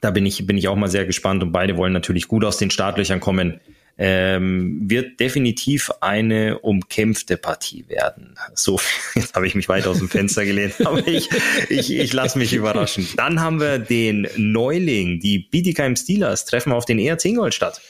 [0.01, 2.57] da bin ich, bin ich auch mal sehr gespannt und beide wollen natürlich gut aus
[2.57, 3.61] den Startlöchern kommen
[3.99, 8.35] ähm, wird definitiv eine umkämpfte Partie werden.
[8.55, 8.81] So,
[9.15, 11.29] jetzt habe ich mich weit aus dem Fenster gelehnt, aber ich,
[11.69, 13.07] ich, ich lasse mich überraschen.
[13.17, 17.81] Dann haben wir den Neuling, die Bietigheim Steelers treffen auf den ERC Ingolstadt.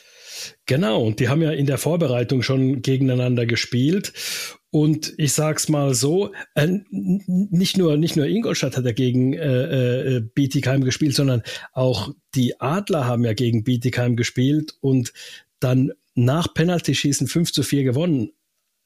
[0.67, 4.13] Genau, und die haben ja in der Vorbereitung schon gegeneinander gespielt.
[4.71, 10.17] Und ich sag's mal so, äh, nicht nur nicht nur Ingolstadt hat ja gegen äh,
[10.17, 11.43] äh, Bietigheim gespielt, sondern
[11.75, 15.13] auch die Adler haben ja gegen Bietigheim gespielt und
[15.63, 18.33] dann nach Penalty-Schießen 5 zu 4 gewonnen,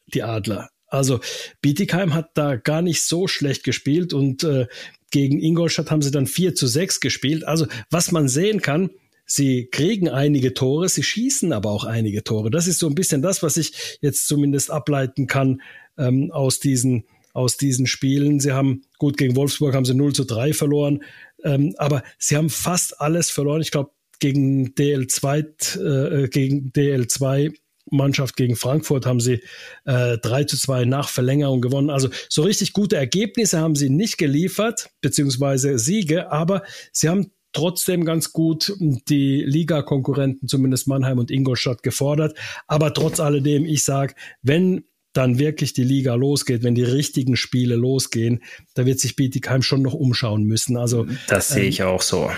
[0.06, 0.70] die Adler.
[0.86, 1.20] Also
[1.60, 4.66] Bietigheim hat da gar nicht so schlecht gespielt und äh,
[5.10, 7.44] gegen Ingolstadt haben sie dann 4 zu 6 gespielt.
[7.44, 8.90] Also was man sehen kann,
[9.24, 12.50] sie kriegen einige Tore, sie schießen aber auch einige Tore.
[12.50, 15.60] Das ist so ein bisschen das, was ich jetzt zumindest ableiten kann
[15.98, 18.40] ähm, aus diesen aus diesen Spielen.
[18.40, 21.04] Sie haben, gut, gegen Wolfsburg haben sie 0 zu 3 verloren,
[21.44, 23.60] ähm, aber sie haben fast alles verloren.
[23.60, 27.54] Ich glaube, gegen DL2, äh, gegen DL2
[27.90, 29.42] Mannschaft gegen Frankfurt haben sie
[29.84, 31.90] äh, 3 zu 2 nach Verlängerung gewonnen.
[31.90, 38.04] Also so richtig gute Ergebnisse haben sie nicht geliefert, beziehungsweise Siege, aber sie haben trotzdem
[38.04, 42.36] ganz gut die Liga-Konkurrenten, zumindest Mannheim und Ingolstadt, gefordert.
[42.66, 47.74] Aber trotz alledem, ich sage, wenn dann wirklich die Liga losgeht, wenn die richtigen Spiele
[47.74, 48.42] losgehen,
[48.74, 50.76] da wird sich Bietigheim schon noch umschauen müssen.
[50.76, 52.30] Also das sehe ich ähm, auch so.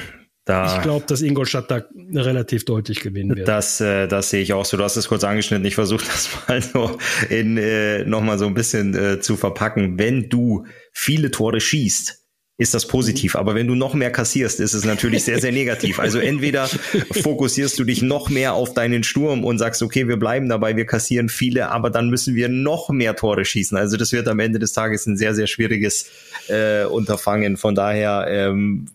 [0.49, 1.83] Da, ich glaube, dass Ingolstadt da
[2.15, 3.47] relativ deutlich gewinnen wird.
[3.47, 4.79] Das, äh, das sehe ich auch so.
[4.79, 5.67] Du hast es kurz angeschnitten.
[5.67, 6.97] Ich versuche das mal so
[7.29, 9.99] in äh, nochmal so ein bisschen äh, zu verpacken.
[9.99, 12.25] Wenn du viele Tore schießt,
[12.61, 13.37] ist das positiv.
[13.37, 16.01] Aber wenn du noch mehr kassierst, ist es natürlich sehr, sehr negativ.
[16.01, 16.67] Also entweder
[17.23, 20.85] fokussierst du dich noch mehr auf deinen Sturm und sagst, okay, wir bleiben dabei, wir
[20.85, 23.79] kassieren viele, aber dann müssen wir noch mehr Tore schießen.
[23.79, 26.11] Also das wird am Ende des Tages ein sehr, sehr schwieriges
[26.49, 27.57] äh, Unterfangen.
[27.57, 28.87] Von daher ähm,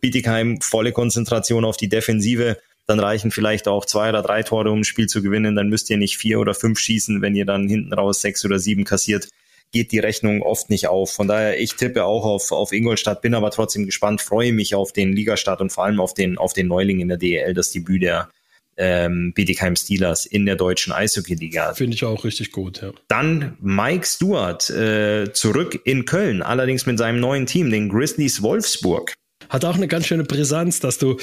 [0.00, 2.56] Bietigheim volle Konzentration auf die Defensive.
[2.86, 5.56] Dann reichen vielleicht auch zwei oder drei Tore, um ein Spiel zu gewinnen.
[5.56, 8.58] Dann müsst ihr nicht vier oder fünf schießen, wenn ihr dann hinten raus sechs oder
[8.58, 9.28] sieben kassiert
[9.72, 11.12] geht die Rechnung oft nicht auf.
[11.12, 14.92] Von daher, ich tippe auch auf, auf Ingolstadt, bin aber trotzdem gespannt, freue mich auf
[14.92, 18.02] den Ligastart und vor allem auf den, auf den Neuling in der DEL, das Debüt
[18.02, 18.30] der
[18.76, 21.74] ähm, Bietigheim Steelers in der deutschen Eishockey-Liga.
[21.74, 22.92] Finde ich auch richtig gut, ja.
[23.08, 29.12] Dann Mike Stewart äh, zurück in Köln, allerdings mit seinem neuen Team, den Grizzlies Wolfsburg.
[29.48, 31.18] Hat auch eine ganz schöne Brisanz, dass du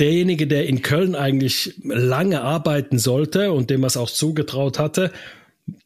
[0.00, 5.12] derjenige, der in Köln eigentlich lange arbeiten sollte und dem es auch zugetraut hatte,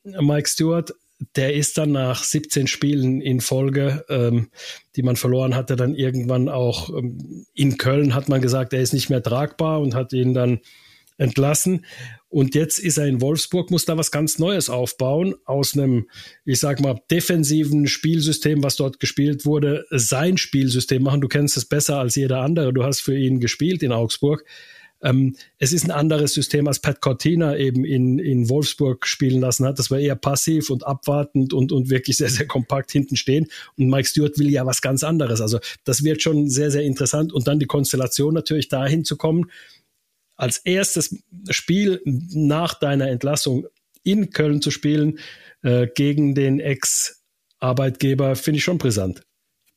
[0.04, 0.92] Mike Stewart,
[1.36, 4.50] der ist dann nach 17 Spielen in Folge, ähm,
[4.96, 8.92] die man verloren hatte, dann irgendwann auch ähm, in Köln hat man gesagt, er ist
[8.92, 10.60] nicht mehr tragbar und hat ihn dann
[11.16, 11.84] entlassen.
[12.28, 16.08] Und jetzt ist er in Wolfsburg, muss da was ganz Neues aufbauen, aus einem,
[16.44, 21.20] ich sag mal, defensiven Spielsystem, was dort gespielt wurde, sein Spielsystem machen.
[21.20, 22.72] Du kennst es besser als jeder andere.
[22.72, 24.44] Du hast für ihn gespielt in Augsburg.
[25.02, 29.64] Ähm, es ist ein anderes System, als Pat Cortina eben in, in Wolfsburg spielen lassen
[29.66, 29.78] hat.
[29.78, 33.46] Das war eher passiv und abwartend und, und wirklich sehr, sehr kompakt hinten stehen.
[33.76, 35.40] Und Mike Stewart will ja was ganz anderes.
[35.40, 37.32] Also das wird schon sehr, sehr interessant.
[37.32, 39.50] Und dann die Konstellation natürlich dahin zu kommen,
[40.36, 41.16] als erstes
[41.50, 43.66] Spiel nach deiner Entlassung
[44.04, 45.18] in Köln zu spielen
[45.62, 49.22] äh, gegen den Ex-Arbeitgeber, finde ich schon brisant.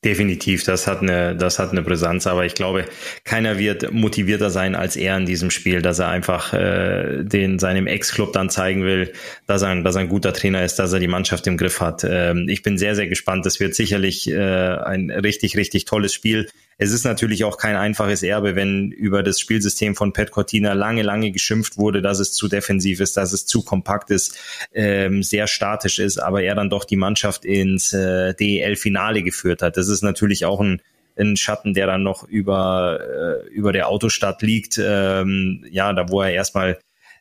[0.04, 2.86] Definitiv, das hat eine, das hat eine Brisanz, aber ich glaube,
[3.24, 7.86] keiner wird motivierter sein als er in diesem Spiel, dass er einfach äh, den seinem
[7.86, 9.14] Ex-Club dann zeigen will,
[9.46, 12.04] dass er, dass er ein guter Trainer ist, dass er die Mannschaft im Griff hat.
[12.04, 13.46] Ähm, ich bin sehr, sehr gespannt.
[13.46, 16.50] Das wird sicherlich äh, ein richtig, richtig tolles Spiel.
[16.78, 21.04] Es ist natürlich auch kein einfaches Erbe, wenn über das Spielsystem von Pat Cortina lange,
[21.04, 24.38] lange geschimpft wurde, dass es zu defensiv ist, dass es zu kompakt ist,
[24.74, 29.78] ähm, sehr statisch ist, aber er dann doch die Mannschaft ins äh, DEL-Finale geführt hat.
[29.78, 30.82] Das ist natürlich auch ein
[31.18, 36.22] ein Schatten, der dann noch über, äh, über der Autostadt liegt, ähm, ja, da wo
[36.22, 36.80] er erstmal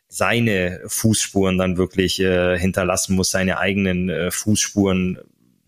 [0.09, 5.19] seine Fußspuren dann wirklich äh, hinterlassen muss, seine eigenen äh, Fußspuren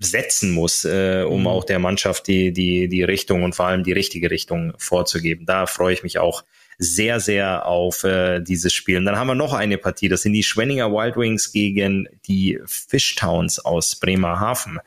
[0.05, 1.47] setzen muss, äh, um mhm.
[1.47, 5.47] auch der Mannschaft die, die, die Richtung und vor allem die richtige Richtung vorzugeben.
[5.47, 6.45] Da freue ich mich auch
[6.79, 8.99] sehr, sehr auf äh, dieses Spiel.
[8.99, 10.09] Und dann haben wir noch eine Partie.
[10.09, 14.81] Das sind die Schwenninger Wild Wings gegen die Fishtowns aus Bremerhaven.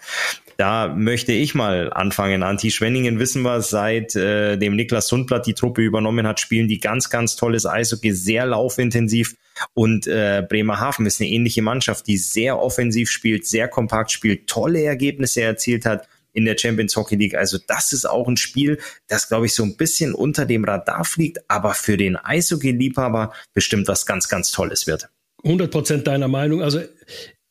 [0.58, 2.44] Da möchte ich mal anfangen.
[2.44, 7.10] Anti-Schwenningen wissen wir, seit äh, dem Niklas Sundblatt die Truppe übernommen hat, spielen die ganz,
[7.10, 9.36] ganz tolles Eishockey, sehr laufintensiv.
[9.74, 14.84] Und äh, Bremerhaven ist eine ähnliche Mannschaft, die sehr offensiv spielt, sehr kompakt spielt, tolle
[14.84, 17.36] Ergebnisse erzielt hat in der Champions Hockey League.
[17.36, 21.06] Also das ist auch ein Spiel, das glaube ich so ein bisschen unter dem Radar
[21.06, 25.10] fliegt, aber für den Eishockey-Liebhaber bestimmt was ganz, ganz Tolles wird.
[25.44, 26.62] 100 Prozent deiner Meinung.
[26.62, 26.82] Also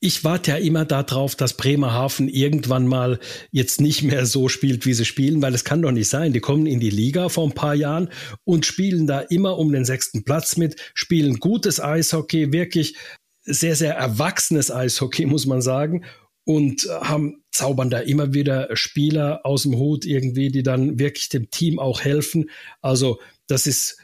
[0.04, 3.18] ich warte ja immer darauf, dass Bremerhaven irgendwann mal
[3.52, 6.34] jetzt nicht mehr so spielt, wie sie spielen, weil es kann doch nicht sein.
[6.34, 8.10] Die kommen in die Liga vor ein paar Jahren
[8.44, 12.96] und spielen da immer um den sechsten Platz mit, spielen gutes Eishockey, wirklich
[13.44, 16.04] sehr, sehr erwachsenes Eishockey, muss man sagen.
[16.44, 21.48] Und haben, zaubern da immer wieder Spieler aus dem Hut irgendwie, die dann wirklich dem
[21.50, 22.50] Team auch helfen.
[22.82, 23.96] Also, das ist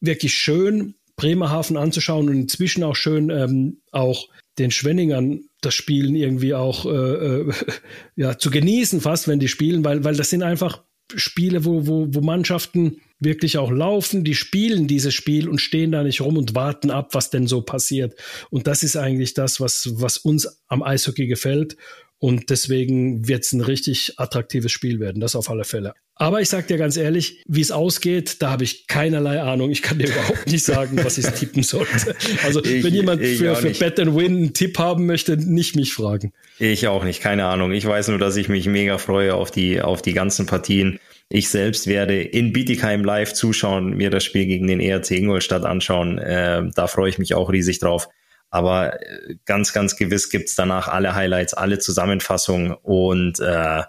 [0.00, 6.54] wirklich schön, Bremerhaven anzuschauen und inzwischen auch schön ähm, auch den Schwenningern das Spielen irgendwie
[6.54, 7.52] auch äh, äh,
[8.16, 10.82] ja, zu genießen, fast, wenn die spielen, weil, weil das sind einfach
[11.14, 16.02] Spiele, wo, wo, wo Mannschaften wirklich auch laufen, die spielen dieses Spiel und stehen da
[16.02, 18.14] nicht rum und warten ab, was denn so passiert.
[18.50, 21.76] Und das ist eigentlich das, was, was uns am Eishockey gefällt.
[22.18, 25.92] Und deswegen wird es ein richtig attraktives Spiel werden, das auf alle Fälle.
[26.18, 29.70] Aber ich sage dir ganz ehrlich, wie es ausgeht, da habe ich keinerlei Ahnung.
[29.70, 32.16] Ich kann dir überhaupt nicht sagen, was ich tippen sollte.
[32.42, 35.92] Also ich, wenn jemand für, für Bet and Win einen Tipp haben möchte, nicht mich
[35.92, 36.32] fragen.
[36.58, 37.72] Ich auch nicht, keine Ahnung.
[37.72, 40.98] Ich weiß nur, dass ich mich mega freue auf die, auf die ganzen Partien.
[41.28, 46.16] Ich selbst werde in Bietigheim live zuschauen, mir das Spiel gegen den ERC Ingolstadt anschauen.
[46.16, 48.08] Äh, da freue ich mich auch riesig drauf.
[48.50, 52.72] Aber äh, ganz, ganz gewiss gibt's danach alle Highlights, alle Zusammenfassungen.
[52.72, 53.82] Und äh,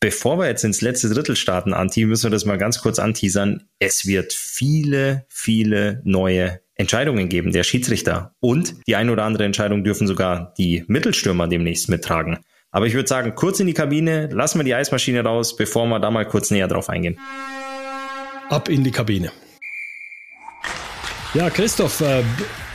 [0.00, 3.68] bevor wir jetzt ins letzte Drittel starten, Anti, müssen wir das mal ganz kurz anteasern.
[3.78, 8.34] Es wird viele, viele neue Entscheidungen geben, der Schiedsrichter.
[8.40, 12.38] Und die ein oder andere Entscheidung dürfen sogar die Mittelstürmer demnächst mittragen.
[12.70, 16.00] Aber ich würde sagen, kurz in die Kabine, lassen wir die Eismaschine raus, bevor wir
[16.00, 17.20] da mal kurz näher drauf eingehen.
[18.50, 19.30] Ab in die Kabine.
[21.34, 22.22] Ja, Christoph, äh,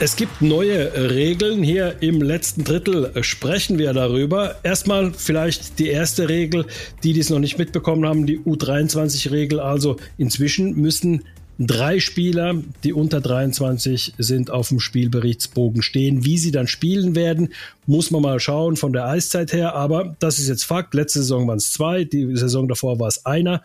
[0.00, 1.62] es gibt neue Regeln.
[1.62, 4.56] Hier im letzten Drittel sprechen wir darüber.
[4.62, 6.66] Erstmal vielleicht die erste Regel,
[7.02, 9.60] die dies noch nicht mitbekommen haben, die U23-Regel.
[9.60, 11.24] Also inzwischen müssen
[11.58, 16.26] drei Spieler, die unter 23 sind, auf dem Spielberichtsbogen stehen.
[16.26, 17.54] Wie sie dann spielen werden,
[17.86, 19.74] muss man mal schauen von der Eiszeit her.
[19.74, 20.92] Aber das ist jetzt Fakt.
[20.92, 23.62] Letzte Saison waren es zwei, die Saison davor war es einer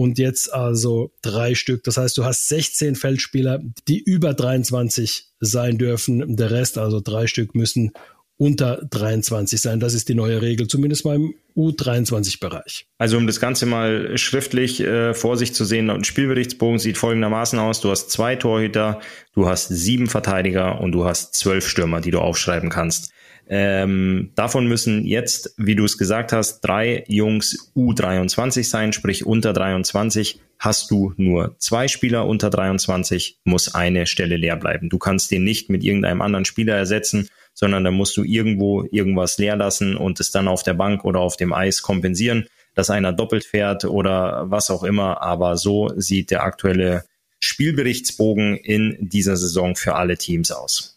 [0.00, 1.84] und jetzt also drei Stück.
[1.84, 6.36] Das heißt, du hast 16 Feldspieler, die über 23 sein dürfen.
[6.36, 7.92] Der Rest, also drei Stück, müssen
[8.38, 9.78] unter 23 sein.
[9.78, 12.86] Das ist die neue Regel, zumindest mal im U23-Bereich.
[12.96, 17.58] Also um das Ganze mal schriftlich äh, vor sich zu sehen, ein Spielberichtsbogen sieht folgendermaßen
[17.58, 17.82] aus.
[17.82, 19.00] Du hast zwei Torhüter,
[19.34, 23.12] du hast sieben Verteidiger und du hast zwölf Stürmer, die du aufschreiben kannst.
[23.52, 29.52] Ähm, davon müssen jetzt, wie du es gesagt hast, drei Jungs U23 sein, sprich unter
[29.52, 34.88] 23 hast du nur zwei Spieler unter 23, muss eine Stelle leer bleiben.
[34.88, 39.38] Du kannst den nicht mit irgendeinem anderen Spieler ersetzen, sondern da musst du irgendwo irgendwas
[39.38, 43.12] leer lassen und es dann auf der Bank oder auf dem Eis kompensieren, dass einer
[43.12, 45.22] doppelt fährt oder was auch immer.
[45.22, 47.04] Aber so sieht der aktuelle
[47.40, 50.89] Spielberichtsbogen in dieser Saison für alle Teams aus.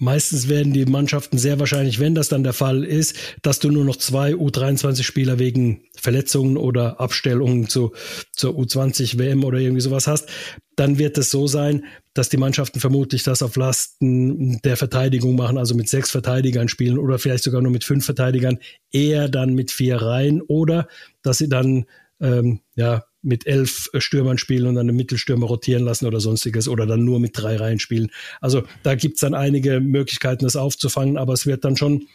[0.00, 3.84] Meistens werden die Mannschaften sehr wahrscheinlich, wenn das dann der Fall ist, dass du nur
[3.84, 7.92] noch zwei U23-Spieler wegen Verletzungen oder Abstellungen zu,
[8.32, 10.28] zur U20 WM oder irgendwie sowas hast,
[10.76, 11.84] dann wird es so sein,
[12.14, 16.98] dass die Mannschaften vermutlich das auf Lasten der Verteidigung machen, also mit sechs Verteidigern spielen
[16.98, 18.58] oder vielleicht sogar nur mit fünf Verteidigern,
[18.92, 20.86] eher dann mit vier Reihen oder
[21.22, 21.86] dass sie dann
[22.20, 26.86] ähm, ja mit elf Stürmern spielen und dann den Mittelstürmer rotieren lassen oder sonstiges oder
[26.86, 28.10] dann nur mit drei Reihen spielen.
[28.40, 32.06] Also da gibt's dann einige Möglichkeiten, das aufzufangen, aber es wird dann schon,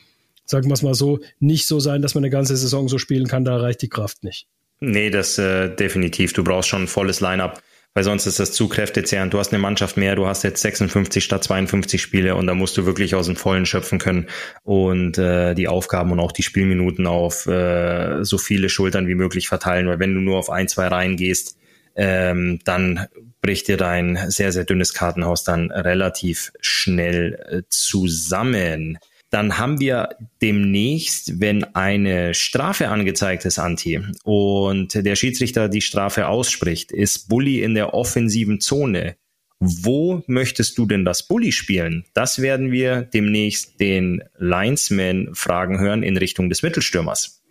[0.46, 3.28] sagen wir es mal so, nicht so sein, dass man eine ganze Saison so spielen
[3.28, 4.48] kann, da reicht die Kraft nicht.
[4.80, 6.34] Nee, das äh, definitiv.
[6.34, 7.62] Du brauchst schon ein volles Line-up
[7.94, 9.34] weil sonst ist das zu kräftezehrend.
[9.34, 12.76] Du hast eine Mannschaft mehr, du hast jetzt 56 statt 52 Spiele und da musst
[12.78, 14.28] du wirklich aus dem Vollen schöpfen können.
[14.64, 19.48] Und äh, die Aufgaben und auch die Spielminuten auf äh, so viele Schultern wie möglich
[19.48, 21.58] verteilen, weil wenn du nur auf ein, zwei Reihen gehst,
[21.96, 23.08] ähm, dann
[23.42, 28.98] bricht dir dein sehr, sehr dünnes Kartenhaus dann relativ schnell äh, zusammen
[29.34, 30.10] dann haben wir
[30.44, 37.64] demnächst, wenn eine Strafe angezeigt ist, Anti, und der Schiedsrichter die Strafe ausspricht, ist Bully
[37.64, 39.16] in der offensiven Zone.
[39.60, 42.06] Wo möchtest du denn das Bully spielen?
[42.14, 47.43] Das werden wir demnächst den Linesman fragen hören in Richtung des Mittelstürmers.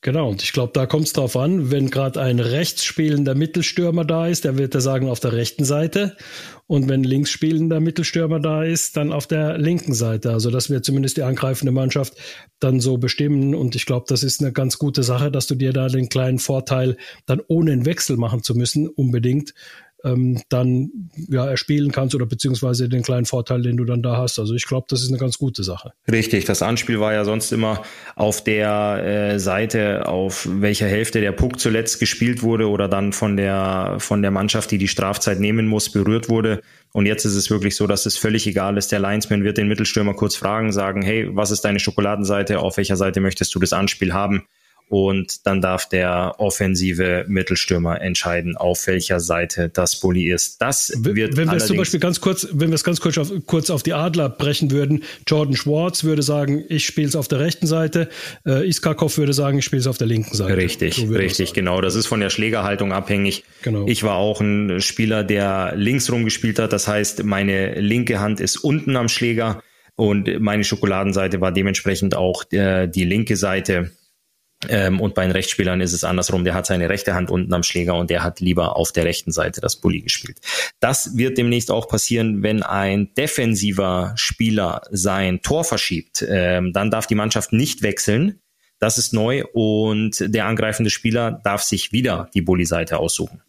[0.00, 4.26] Genau, und ich glaube, da kommt es darauf an, wenn gerade ein rechtsspielender Mittelstürmer da
[4.26, 6.16] ist, der wird er sagen auf der rechten Seite.
[6.66, 10.32] Und wenn links spielender Mittelstürmer da ist, dann auf der linken Seite.
[10.32, 12.14] Also das wird zumindest die angreifende Mannschaft
[12.60, 13.54] dann so bestimmen.
[13.54, 16.38] Und ich glaube, das ist eine ganz gute Sache, dass du dir da den kleinen
[16.38, 19.54] Vorteil, dann ohne einen Wechsel machen zu müssen, unbedingt
[20.04, 20.90] ähm, dann
[21.28, 24.38] ja erspielen kannst oder beziehungsweise den kleinen Vorteil, den du dann da hast.
[24.38, 25.92] Also ich glaube, das ist eine ganz gute Sache.
[26.10, 27.82] Richtig, das Anspiel war ja sonst immer
[28.14, 33.36] auf der äh, Seite, auf welcher Hälfte der Puck zuletzt gespielt wurde oder dann von
[33.36, 36.60] der von der Mannschaft, die die Strafzeit nehmen muss, berührt wurde.
[36.92, 38.92] Und jetzt ist es wirklich so, dass es völlig egal ist.
[38.92, 42.60] Der Linesman wird den Mittelstürmer kurz fragen, sagen, hey, was ist deine Schokoladenseite?
[42.60, 44.46] Auf welcher Seite möchtest du das Anspiel haben?
[44.88, 50.62] Und dann darf der offensive Mittelstürmer entscheiden, auf welcher Seite das Bully ist.
[50.62, 53.30] Das wird wenn wir es zum Beispiel ganz kurz, wenn wir es ganz kurz auf,
[53.46, 57.40] kurz auf die Adler brechen würden, Jordan Schwartz würde sagen, ich spiele es auf der
[57.40, 58.08] rechten Seite,
[58.46, 60.56] äh, Iskakov würde sagen, ich spiele es auf der linken Seite.
[60.56, 61.80] Richtig, so richtig, genau.
[61.80, 63.44] Das ist von der Schlägerhaltung abhängig.
[63.62, 63.86] Genau.
[63.86, 66.72] Ich war auch ein Spieler, der links rum gespielt hat.
[66.72, 69.62] Das heißt, meine linke Hand ist unten am Schläger
[69.96, 73.90] und meine Schokoladenseite war dementsprechend auch äh, die linke Seite
[74.68, 76.44] ähm, und bei den Rechtsspielern ist es andersrum.
[76.44, 79.30] Der hat seine rechte Hand unten am Schläger und der hat lieber auf der rechten
[79.30, 80.38] Seite das Bulli gespielt.
[80.80, 86.24] Das wird demnächst auch passieren, wenn ein defensiver Spieler sein Tor verschiebt.
[86.28, 88.40] Ähm, dann darf die Mannschaft nicht wechseln.
[88.80, 93.42] Das ist neu und der angreifende Spieler darf sich wieder die Bulli-Seite aussuchen.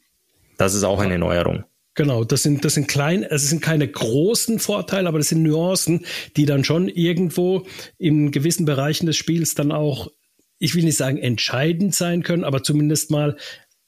[0.57, 1.66] Das ist auch eine Neuerung.
[1.95, 6.05] Genau, das sind, das sind klein, es sind keine großen Vorteile, aber das sind Nuancen,
[6.38, 7.66] die dann schon irgendwo
[7.97, 10.10] in gewissen Bereichen des Spiels dann auch
[10.60, 13.38] ich will nicht sagen entscheidend sein können, aber zumindest mal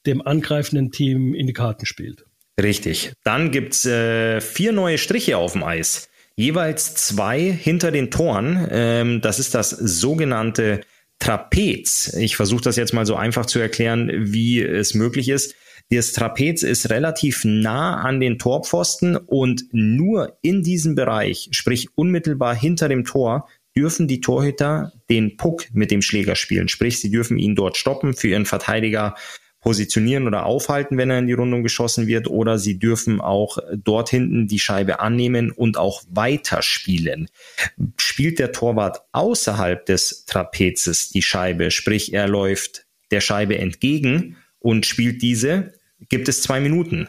[0.06, 2.24] dem angreifenden Team in die Karten spielt.
[2.60, 3.12] Richtig.
[3.24, 6.08] Dann gibt's äh, vier neue Striche auf dem Eis.
[6.34, 8.66] Jeweils zwei hinter den Toren.
[8.70, 10.80] Ähm, das ist das sogenannte
[11.18, 12.14] Trapez.
[12.18, 15.54] Ich versuche das jetzt mal so einfach zu erklären, wie es möglich ist.
[15.90, 22.54] Das Trapez ist relativ nah an den Torpfosten und nur in diesem Bereich, sprich unmittelbar
[22.54, 23.46] hinter dem Tor,
[23.76, 26.68] dürfen die Torhüter den Puck mit dem Schläger spielen.
[26.68, 29.14] Sprich, sie dürfen ihn dort stoppen, für ihren Verteidiger
[29.62, 34.10] positionieren oder aufhalten, wenn er in die Rundung geschossen wird, oder sie dürfen auch dort
[34.10, 37.28] hinten die Scheibe annehmen und auch weiterspielen.
[37.96, 44.84] Spielt der Torwart außerhalb des Trapezes die Scheibe, sprich er läuft der Scheibe entgegen und
[44.84, 45.74] spielt diese,
[46.08, 47.08] gibt es zwei Minuten.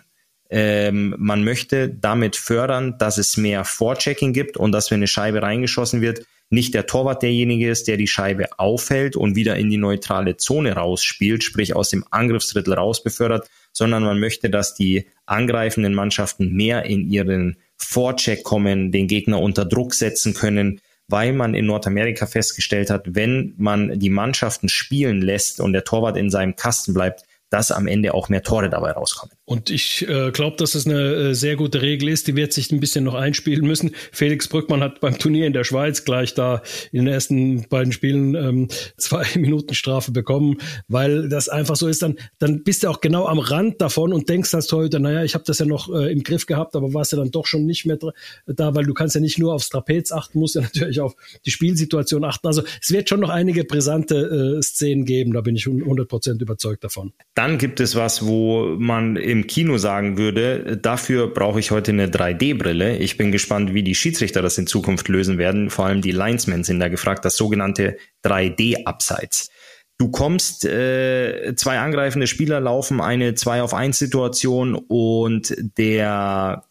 [0.49, 5.41] Ähm, man möchte damit fördern, dass es mehr Vorchecking gibt und dass wenn eine Scheibe
[5.41, 9.78] reingeschossen wird, nicht der Torwart derjenige ist, der die Scheibe aufhält und wieder in die
[9.78, 16.54] neutrale Zone rausspielt, sprich aus dem Angriffsdrittel rausbefördert, sondern man möchte, dass die angreifenden Mannschaften
[16.54, 22.28] mehr in ihren Vorcheck kommen, den Gegner unter Druck setzen können, weil man in Nordamerika
[22.28, 27.24] festgestellt hat, wenn man die Mannschaften spielen lässt und der Torwart in seinem Kasten bleibt,
[27.49, 29.36] dass am Ende auch mehr Tore dabei rauskommen.
[29.46, 32.28] Und ich äh, glaube, dass es eine äh, sehr gute Regel ist.
[32.28, 33.91] Die wird sich ein bisschen noch einspielen müssen.
[34.14, 36.62] Felix Brückmann hat beim Turnier in der Schweiz gleich da
[36.94, 38.68] in den ersten beiden Spielen ähm,
[38.98, 42.02] zwei Minuten Strafe bekommen, weil das einfach so ist.
[42.02, 45.34] Dann, dann bist du auch genau am Rand davon und denkst als Torhüter, naja, ich
[45.34, 47.86] habe das ja noch äh, im Griff gehabt, aber warst ja dann doch schon nicht
[47.86, 47.98] mehr
[48.46, 51.16] da, weil du kannst ja nicht nur aufs Trapez achten, musst ja natürlich auf
[51.46, 52.48] die Spielsituation achten.
[52.48, 56.86] Also es wird schon noch einige brisante äh, Szenen geben, da bin ich 100% überzeugt
[56.86, 57.12] davon.
[57.36, 62.06] Dann gibt es was, wo man im Kino sagen würde, dafür brauche ich heute eine
[62.06, 62.98] 3D-Brille.
[62.98, 65.72] Ich bin gespannt, wie die Schiedsrichter das in Zukunft lösen werden.
[65.72, 69.50] Vor allem die Linesmen sind da gefragt, das sogenannte 3D-Abseits.
[69.98, 76.66] Du kommst, äh, zwei angreifende Spieler laufen eine 2 auf 1 Situation und der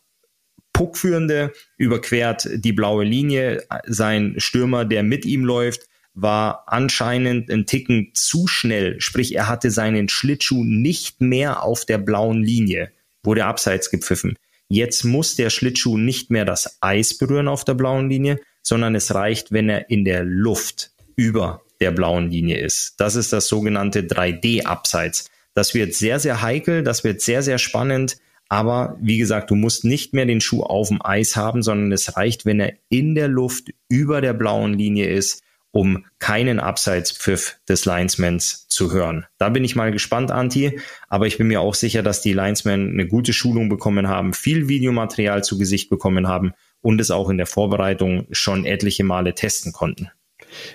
[0.73, 3.65] Puckführende überquert die blaue Linie.
[3.87, 9.01] Sein Stürmer, der mit ihm läuft, war anscheinend ein Ticken zu schnell.
[9.01, 12.93] Sprich, er hatte seinen Schlittschuh nicht mehr auf der blauen Linie,
[13.23, 14.37] wurde abseits gepfiffen.
[14.69, 19.15] Jetzt muss der Schlittschuh nicht mehr das Eis berühren auf der blauen Linie, sondern es
[19.15, 22.95] reicht, wenn er in der Luft über der blauen Linie ist.
[22.99, 25.29] Das ist das sogenannte 3D-Abseits.
[25.55, 28.17] Das wird sehr, sehr heikel, das wird sehr, sehr spannend.
[28.49, 32.17] Aber wie gesagt, du musst nicht mehr den Schuh auf dem Eis haben, sondern es
[32.17, 35.43] reicht, wenn er in der Luft über der blauen Linie ist,
[35.73, 39.27] um keinen Abseitspfiff des Linesmans zu hören.
[39.39, 40.79] Da bin ich mal gespannt, Anti.
[41.09, 44.69] Aber ich bin mir auch sicher, dass die Linesmen eine gute Schulung bekommen haben, viel
[44.69, 46.53] Videomaterial zu Gesicht bekommen haben
[46.83, 50.11] und es auch in der Vorbereitung schon etliche Male testen konnten.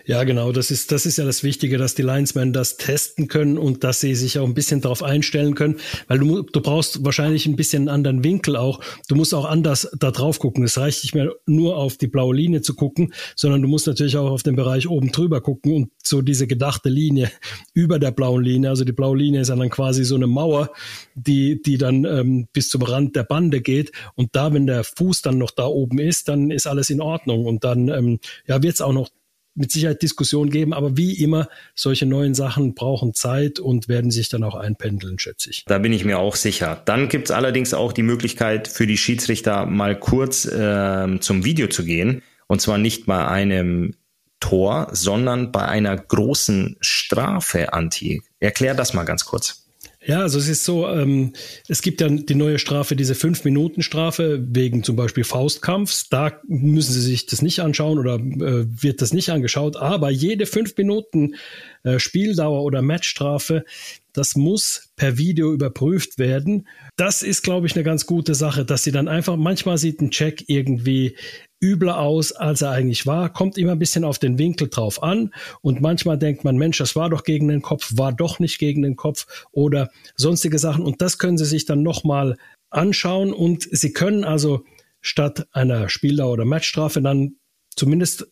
[0.06, 0.52] Ja, genau.
[0.52, 4.00] Das ist, das ist ja das Wichtige, dass die Linesmen das testen können und dass
[4.00, 7.84] sie sich auch ein bisschen darauf einstellen können, weil du, du brauchst wahrscheinlich ein bisschen
[7.84, 8.80] einen anderen Winkel auch.
[9.08, 10.64] Du musst auch anders da drauf gucken.
[10.64, 14.18] Es reicht nicht mehr nur auf die blaue Linie zu gucken, sondern du musst natürlich
[14.18, 17.32] auch auf den Bereich oben drüber gucken und so diese gedachte Linie
[17.74, 18.70] über der blauen Linie.
[18.70, 20.72] Also die blaue Linie ist dann quasi so eine Mauer,
[21.16, 23.92] die, die dann ähm, bis zum Rand der Bande geht.
[24.16, 27.46] Und da, wenn der Fuß dann noch da oben ist, dann ist alles in Ordnung.
[27.46, 29.10] Und dann ähm, ja, wird es auch noch
[29.58, 34.30] mit Sicherheit Diskussionen geben, aber wie immer, solche neuen Sachen brauchen Zeit und werden sich
[34.30, 35.66] dann auch einpendeln, schätze ich.
[35.66, 36.82] Da bin ich mir auch sicher.
[36.86, 41.68] Dann gibt es allerdings auch die Möglichkeit für die Schiedsrichter mal kurz äh, zum Video
[41.68, 42.22] zu gehen.
[42.48, 43.96] Und zwar nicht bei einem
[44.40, 48.22] Tor, sondern bei einer großen Strafe, Anti.
[48.40, 49.67] Erklär das mal ganz kurz.
[50.08, 51.34] Ja, also es ist so, ähm,
[51.68, 56.08] es gibt dann die neue Strafe, diese Fünf-Minuten-Strafe wegen zum Beispiel Faustkampfs.
[56.08, 59.76] Da müssen Sie sich das nicht anschauen oder äh, wird das nicht angeschaut.
[59.76, 61.36] Aber jede fünf Minuten
[61.84, 63.66] äh, Spieldauer oder Matchstrafe,
[64.14, 66.70] das muss per Video überprüft werden.
[66.96, 70.10] Das ist, glaube ich, eine ganz gute Sache, dass sie dann einfach, manchmal sieht ein
[70.10, 71.18] Check irgendwie
[71.62, 73.32] übler aus, als er eigentlich war.
[73.32, 75.34] Kommt immer ein bisschen auf den Winkel drauf an.
[75.62, 78.82] Und manchmal denkt man, Mensch, das war doch gegen den Kopf, war doch nicht gegen
[78.82, 80.84] den Kopf oder sonstige Sachen.
[80.84, 82.38] Und das können Sie sich dann nochmal
[82.70, 83.34] anschauen.
[83.34, 84.64] Und Sie können also
[85.02, 87.36] statt einer Spieldauer oder Matchstrafe dann
[87.76, 88.28] zumindest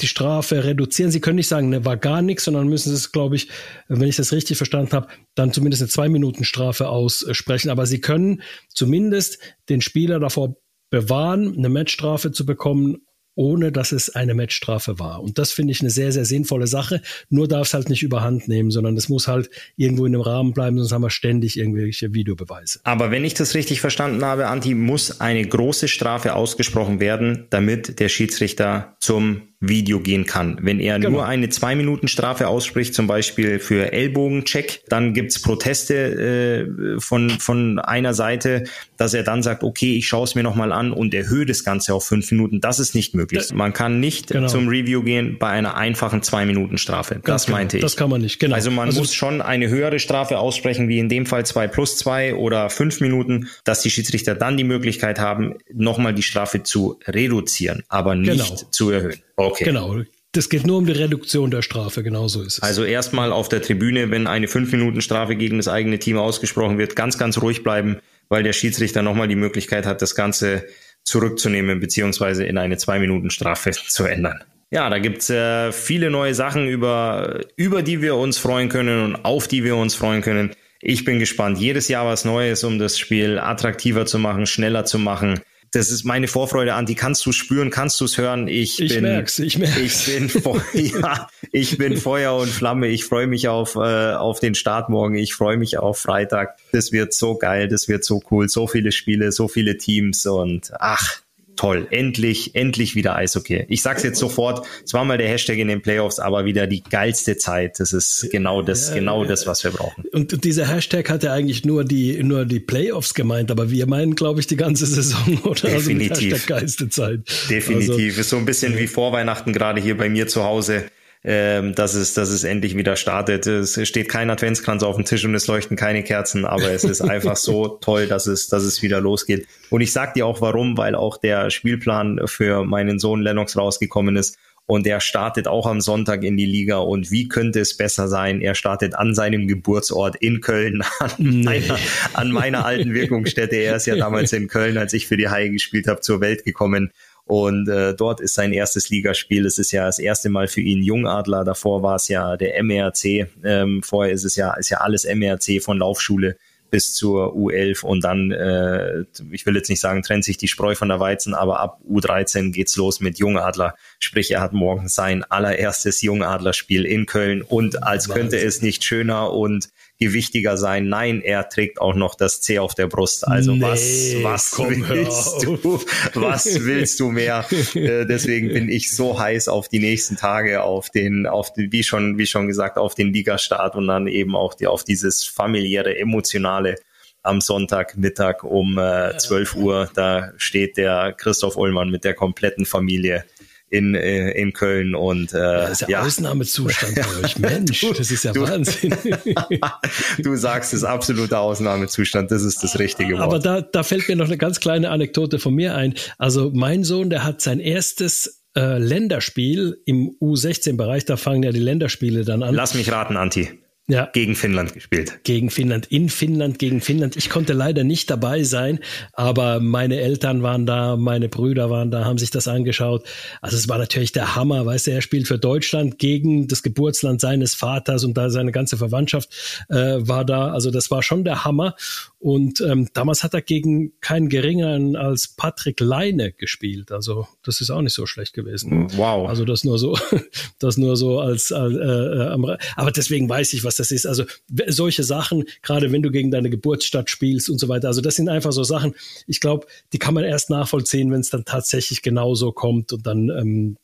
[0.00, 1.10] die Strafe reduzieren.
[1.10, 3.48] Sie können nicht sagen, ne, war gar nichts, sondern müssen es, glaube ich,
[3.88, 7.70] wenn ich das richtig verstanden habe, dann zumindest eine zwei Minuten Strafe aussprechen.
[7.70, 9.38] Aber Sie können zumindest
[9.68, 10.56] den Spieler davor
[10.92, 12.98] bewahren, eine Matchstrafe zu bekommen,
[13.34, 15.22] ohne dass es eine Matchstrafe war.
[15.22, 17.00] Und das finde ich eine sehr, sehr sinnvolle Sache.
[17.30, 20.52] Nur darf es halt nicht überhand nehmen, sondern es muss halt irgendwo in einem Rahmen
[20.52, 22.80] bleiben, sonst haben wir ständig irgendwelche Videobeweise.
[22.84, 27.98] Aber wenn ich das richtig verstanden habe, Anti, muss eine große Strafe ausgesprochen werden, damit
[27.98, 30.58] der Schiedsrichter zum Video gehen kann.
[30.60, 31.10] Wenn er genau.
[31.10, 37.30] nur eine zwei Minuten Strafe ausspricht, zum Beispiel für Ellbogencheck, dann gibt's Proteste äh, von,
[37.30, 38.64] von einer Seite,
[38.96, 41.94] dass er dann sagt, okay, ich schaue es mir nochmal an und erhöhe das Ganze
[41.94, 42.60] auf fünf Minuten.
[42.60, 43.40] Das ist nicht möglich.
[43.40, 44.48] Das, man kann nicht genau.
[44.48, 47.20] zum Review gehen bei einer einfachen zwei Minuten Strafe.
[47.24, 47.58] das genau.
[47.58, 47.82] meinte ich.
[47.82, 48.56] Das kann man nicht, genau.
[48.56, 51.96] Also man also, muss schon eine höhere Strafe aussprechen, wie in dem Fall zwei plus
[51.96, 56.98] zwei oder fünf Minuten, dass die Schiedsrichter dann die Möglichkeit haben, nochmal die Strafe zu
[57.06, 58.70] reduzieren, aber nicht genau.
[58.70, 59.20] zu erhöhen.
[59.46, 59.64] Okay.
[59.64, 60.02] Genau.
[60.34, 62.62] Das geht nur um die Reduktion der Strafe, genau so ist es.
[62.62, 67.18] Also erstmal auf der Tribüne, wenn eine 5-Minuten-Strafe gegen das eigene Team ausgesprochen wird, ganz,
[67.18, 67.98] ganz ruhig bleiben,
[68.30, 70.64] weil der Schiedsrichter nochmal die Möglichkeit hat, das Ganze
[71.04, 74.42] zurückzunehmen, beziehungsweise in eine 2-Minuten-Strafe zu ändern.
[74.70, 79.24] Ja, da gibt's äh, viele neue Sachen, über, über die wir uns freuen können und
[79.26, 80.52] auf die wir uns freuen können.
[80.80, 81.58] Ich bin gespannt.
[81.58, 85.40] Jedes Jahr was Neues, um das Spiel attraktiver zu machen, schneller zu machen
[85.72, 88.46] das ist meine Vorfreude an, die kannst du spüren, kannst du es hören.
[88.46, 90.06] Ich, ich bin, merk's, ich merk's.
[90.06, 90.60] Ich bin,
[91.00, 92.88] ja, ich bin Feuer und Flamme.
[92.88, 95.14] Ich freue mich auf, äh, auf den Start morgen.
[95.14, 96.58] Ich freue mich auf Freitag.
[96.72, 98.50] Das wird so geil, das wird so cool.
[98.50, 101.21] So viele Spiele, so viele Teams und ach,
[101.56, 103.64] toll, endlich, endlich wieder Eishockey.
[103.68, 106.82] Ich sag's jetzt sofort, es war mal der Hashtag in den Playoffs, aber wieder die
[106.82, 107.78] geilste Zeit.
[107.78, 110.04] Das ist genau das, ja, genau das, was wir brauchen.
[110.12, 114.14] Und dieser Hashtag hat ja eigentlich nur die, nur die Playoffs gemeint, aber wir meinen,
[114.14, 115.68] glaube ich, die ganze Saison, oder?
[115.68, 116.10] Definitiv.
[116.10, 117.20] Also Hashtag geilste Zeit.
[117.50, 117.90] Definitiv.
[117.90, 120.84] Also, ist so ein bisschen wie vor Weihnachten gerade hier bei mir zu Hause
[121.24, 123.46] ähm, dass, es, dass es endlich wieder startet.
[123.46, 127.00] Es steht kein Adventskranz auf dem Tisch und es leuchten keine Kerzen, aber es ist
[127.00, 129.46] einfach so toll, dass es, dass es wieder losgeht.
[129.70, 134.16] Und ich sag dir auch warum, weil auch der Spielplan für meinen Sohn Lennox rausgekommen
[134.16, 134.36] ist.
[134.66, 136.78] Und er startet auch am Sonntag in die Liga.
[136.78, 138.40] Und wie könnte es besser sein?
[138.40, 141.78] Er startet an seinem Geburtsort in Köln, an, meiner,
[142.14, 143.56] an meiner alten Wirkungsstätte.
[143.56, 146.44] Er ist ja damals in Köln, als ich für die Haie gespielt habe, zur Welt
[146.44, 146.92] gekommen.
[147.24, 149.46] Und äh, dort ist sein erstes Ligaspiel.
[149.46, 151.44] Es ist ja das erste Mal für ihn Jungadler.
[151.44, 153.28] Davor war es ja der MRC.
[153.44, 156.36] Ähm, vorher ist es ja, ist ja alles MRC von Laufschule
[156.72, 160.74] bis zur U11 und dann, äh, ich will jetzt nicht sagen, trennt sich die Spreu
[160.74, 163.74] von der Weizen, aber ab U13 geht's los mit Jungadler.
[164.04, 168.22] Sprich, er hat morgen sein allererstes Jungadler-Spiel in Köln und als Wahnsinn.
[168.22, 169.68] könnte es nicht schöner und
[170.00, 170.88] gewichtiger sein.
[170.88, 173.28] Nein, er trägt auch noch das C auf der Brust.
[173.28, 175.80] Also nee, was, was komm, willst du?
[176.14, 177.46] Was willst du mehr?
[177.74, 181.84] äh, deswegen bin ich so heiß auf die nächsten Tage, auf den, auf die, wie
[181.84, 185.96] schon, wie schon gesagt, auf den Ligastart und dann eben auch die, auf dieses familiäre,
[185.96, 186.74] emotionale
[187.22, 189.90] am Sonntagmittag um äh, 12 Uhr.
[189.94, 193.24] Da steht der Christoph Ullmann mit der kompletten Familie
[193.72, 196.02] in, äh, in Köln und äh, das ist ja, ja.
[196.02, 197.38] Ausnahmezustand bei euch.
[197.38, 198.94] Mensch, du, das ist ja du, Wahnsinn.
[200.18, 203.22] du sagst es absoluter Ausnahmezustand, das ist das richtige Wort.
[203.22, 205.94] Aber da, da fällt mir noch eine ganz kleine Anekdote von mir ein.
[206.18, 211.60] Also mein Sohn, der hat sein erstes äh, Länderspiel im U16-Bereich, da fangen ja die
[211.60, 212.54] Länderspiele dann an.
[212.54, 213.61] Lass mich raten, Anti
[213.92, 214.08] ja.
[214.12, 215.20] gegen Finnland gespielt.
[215.24, 217.16] Gegen Finnland, in Finnland, gegen Finnland.
[217.16, 218.80] Ich konnte leider nicht dabei sein,
[219.12, 223.04] aber meine Eltern waren da, meine Brüder waren da, haben sich das angeschaut.
[223.40, 227.20] Also es war natürlich der Hammer, weißt du, er spielt für Deutschland gegen das Geburtsland
[227.20, 230.52] seines Vaters und da seine ganze Verwandtschaft äh, war da.
[230.52, 231.74] Also das war schon der Hammer.
[232.22, 236.92] Und ähm, damals hat er gegen keinen geringeren als Patrick Leine gespielt.
[236.92, 238.86] Also das ist auch nicht so schlecht gewesen.
[238.96, 239.28] Wow.
[239.28, 239.98] Also das nur so,
[240.60, 244.06] das nur so als, äh, äh, aber deswegen weiß ich, was das ist.
[244.06, 244.22] Also
[244.68, 247.88] solche Sachen, gerade wenn du gegen deine Geburtsstadt spielst und so weiter.
[247.88, 248.94] Also das sind einfach so Sachen.
[249.26, 253.30] Ich glaube, die kann man erst nachvollziehen, wenn es dann tatsächlich genauso kommt und dann
[253.30, 253.76] ähm,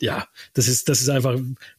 [0.00, 1.38] ja, das ist, das ist einfach,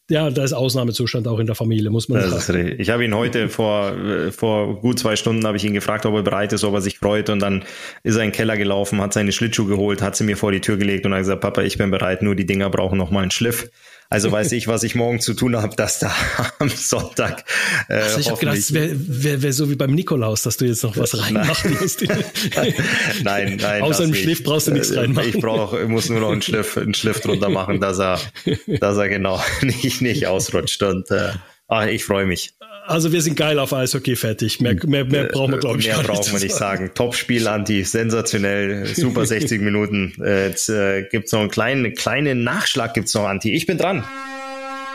[0.09, 2.75] ja, da ist Ausnahmezustand auch in der Familie, muss man das sagen.
[2.77, 3.93] ich habe ihn heute vor,
[4.31, 6.97] vor gut zwei Stunden habe ich ihn gefragt, ob er bereit ist, ob er sich
[6.99, 7.65] freut und dann
[8.03, 10.61] ist er in den Keller gelaufen, hat seine Schlittschuhe geholt, hat sie mir vor die
[10.61, 13.21] Tür gelegt und hat gesagt, Papa, ich bin bereit, nur die Dinger brauchen noch mal
[13.21, 13.69] einen Schliff.
[14.09, 16.13] Also weiß ich, was ich morgen zu tun habe, dass da
[16.59, 17.43] am Sonntag.
[17.89, 20.65] Äh, also ich habe gedacht, es wäre wär, wär so wie beim Nikolaus, dass du
[20.65, 22.01] jetzt noch was reinmachen musst.
[23.23, 23.81] nein, nein.
[23.81, 25.29] Außer einem Schliff brauchst du nichts äh, reinmachen.
[25.29, 28.19] Ich brauche, muss nur noch einen Schliff, einen Schliff drunter machen, dass er,
[28.67, 30.83] dass er genau nicht, nicht ausrutscht.
[30.83, 31.31] Und äh,
[31.67, 32.53] ach, ich freue mich.
[32.87, 34.61] Also wir sind geil auf Eishockey fertig.
[34.61, 36.91] Mehr, mehr, mehr brauchen wir, glaube ich, Mehr brauchen wir nicht sagen.
[36.93, 40.13] Top-Spiel, Anti, sensationell, super 60 Minuten.
[40.21, 43.53] Äh, jetzt äh, gibt's noch einen kleinen, kleinen Nachschlag gibt's noch, Anti.
[43.53, 44.03] Ich bin dran.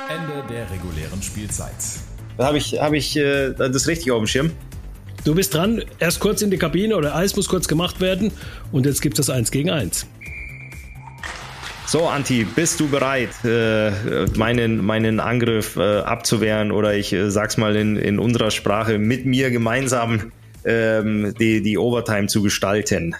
[0.08, 1.74] Ende der regulären Spielzeit.
[2.38, 4.52] Habe ich, hab ich äh, das richtig auf dem Schirm?
[5.24, 8.30] Du bist dran, erst kurz in die Kabine oder Eis muss kurz gemacht werden
[8.72, 10.06] und jetzt gibt es das 1 gegen 1.
[11.90, 13.90] So, Anti, bist du bereit, äh,
[14.36, 19.26] meinen, meinen Angriff äh, abzuwehren oder ich äh, sag's mal in, in unserer Sprache, mit
[19.26, 20.30] mir gemeinsam
[20.64, 23.16] ähm, die, die Overtime zu gestalten?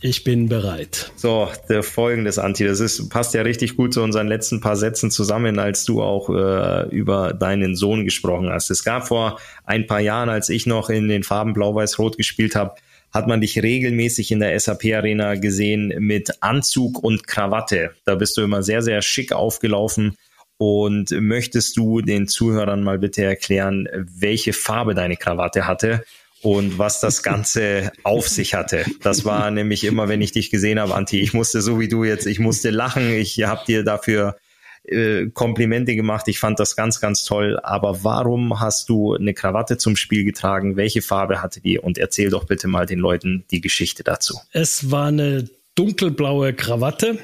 [0.00, 1.10] Ich bin bereit.
[1.16, 5.10] So, der folgendes, Anti, das ist, passt ja richtig gut zu unseren letzten paar Sätzen
[5.10, 8.70] zusammen, als du auch äh, über deinen Sohn gesprochen hast.
[8.70, 12.76] Es gab vor ein paar Jahren, als ich noch in den Farben Blau-Weiß-Rot gespielt habe,
[13.14, 17.92] hat man dich regelmäßig in der SAP Arena gesehen mit Anzug und Krawatte.
[18.04, 20.16] Da bist du immer sehr, sehr schick aufgelaufen.
[20.56, 26.04] Und möchtest du den Zuhörern mal bitte erklären, welche Farbe deine Krawatte hatte
[26.42, 28.84] und was das Ganze auf sich hatte?
[29.02, 32.04] Das war nämlich immer, wenn ich dich gesehen habe, Anti, ich musste so wie du
[32.04, 33.10] jetzt, ich musste lachen.
[33.10, 34.36] Ich habe dir dafür
[34.84, 36.28] äh, Komplimente gemacht.
[36.28, 37.58] Ich fand das ganz, ganz toll.
[37.62, 40.76] Aber warum hast du eine Krawatte zum Spiel getragen?
[40.76, 41.78] Welche Farbe hatte die?
[41.78, 44.38] Und erzähl doch bitte mal den Leuten die Geschichte dazu.
[44.52, 47.18] Es war eine dunkelblaue Krawatte.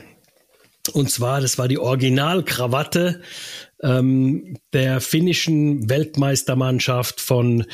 [0.93, 3.23] Und zwar, das war die Originalkrawatte
[3.83, 7.67] ähm, der finnischen Weltmeistermannschaft von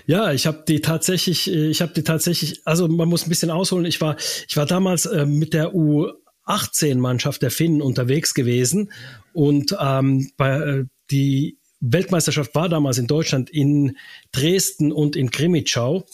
[0.07, 3.85] Ja, ich habe die tatsächlich, ich habe die tatsächlich, also man muss ein bisschen ausholen.
[3.85, 4.17] Ich war,
[4.47, 6.07] ich war damals äh, mit der U
[6.45, 8.91] 18 Mannschaft der Finnen unterwegs gewesen
[9.33, 13.97] und ähm, bei, äh, die Weltmeisterschaft war damals in Deutschland in
[14.31, 16.05] Dresden und in Krimitschau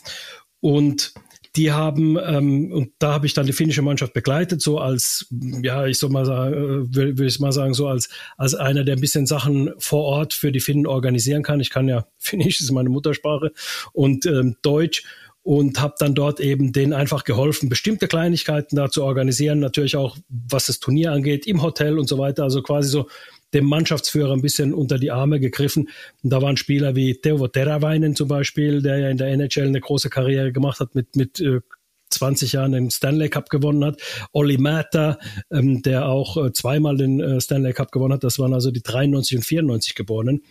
[0.63, 1.13] und
[1.57, 5.27] die haben, ähm, und da habe ich dann die finnische Mannschaft begleitet, so als,
[5.61, 8.07] ja, ich soll mal sagen, äh, will, will ich mal sagen, so als,
[8.37, 11.59] als einer, der ein bisschen Sachen vor Ort für die Finnen organisieren kann.
[11.59, 13.51] Ich kann ja Finnisch, ist meine Muttersprache,
[13.91, 15.03] und ähm, Deutsch
[15.43, 20.17] und habe dann dort eben denen einfach geholfen, bestimmte Kleinigkeiten da zu organisieren, natürlich auch
[20.29, 22.43] was das Turnier angeht, im Hotel und so weiter.
[22.43, 23.09] Also quasi so
[23.53, 25.89] dem Mannschaftsführer ein bisschen unter die Arme gegriffen.
[26.23, 29.81] Und da waren Spieler wie Teuvo Teravainen zum Beispiel, der ja in der NHL eine
[29.81, 31.61] große Karriere gemacht hat mit, mit äh,
[32.09, 34.01] 20 Jahren den Stanley Cup gewonnen hat.
[34.31, 35.17] Olli Mata,
[35.51, 38.23] ähm, der auch äh, zweimal den äh, Stanley Cup gewonnen hat.
[38.23, 40.43] Das waren also die 93 und 94 Geborenen.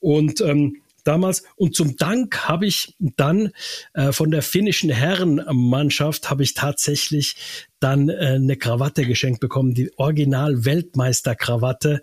[0.00, 0.76] Und ähm,
[1.06, 1.42] damals.
[1.56, 3.52] Und zum Dank habe ich dann
[3.94, 7.36] äh, von der finnischen Herrenmannschaft habe ich tatsächlich
[7.80, 12.02] dann äh, eine Krawatte geschenkt bekommen, die Original-Weltmeister-Krawatte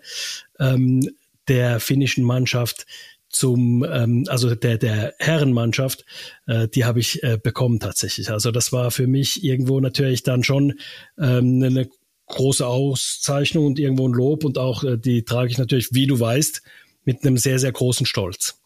[0.58, 1.08] ähm,
[1.48, 2.86] der finnischen Mannschaft
[3.30, 6.04] zum, ähm, also der, der Herrenmannschaft,
[6.46, 8.30] äh, die habe ich äh, bekommen tatsächlich.
[8.30, 10.74] Also das war für mich irgendwo natürlich dann schon
[11.18, 11.88] ähm, eine
[12.26, 16.18] große Auszeichnung und irgendwo ein Lob und auch äh, die trage ich natürlich, wie du
[16.18, 16.62] weißt,
[17.04, 18.57] mit einem sehr, sehr großen Stolz.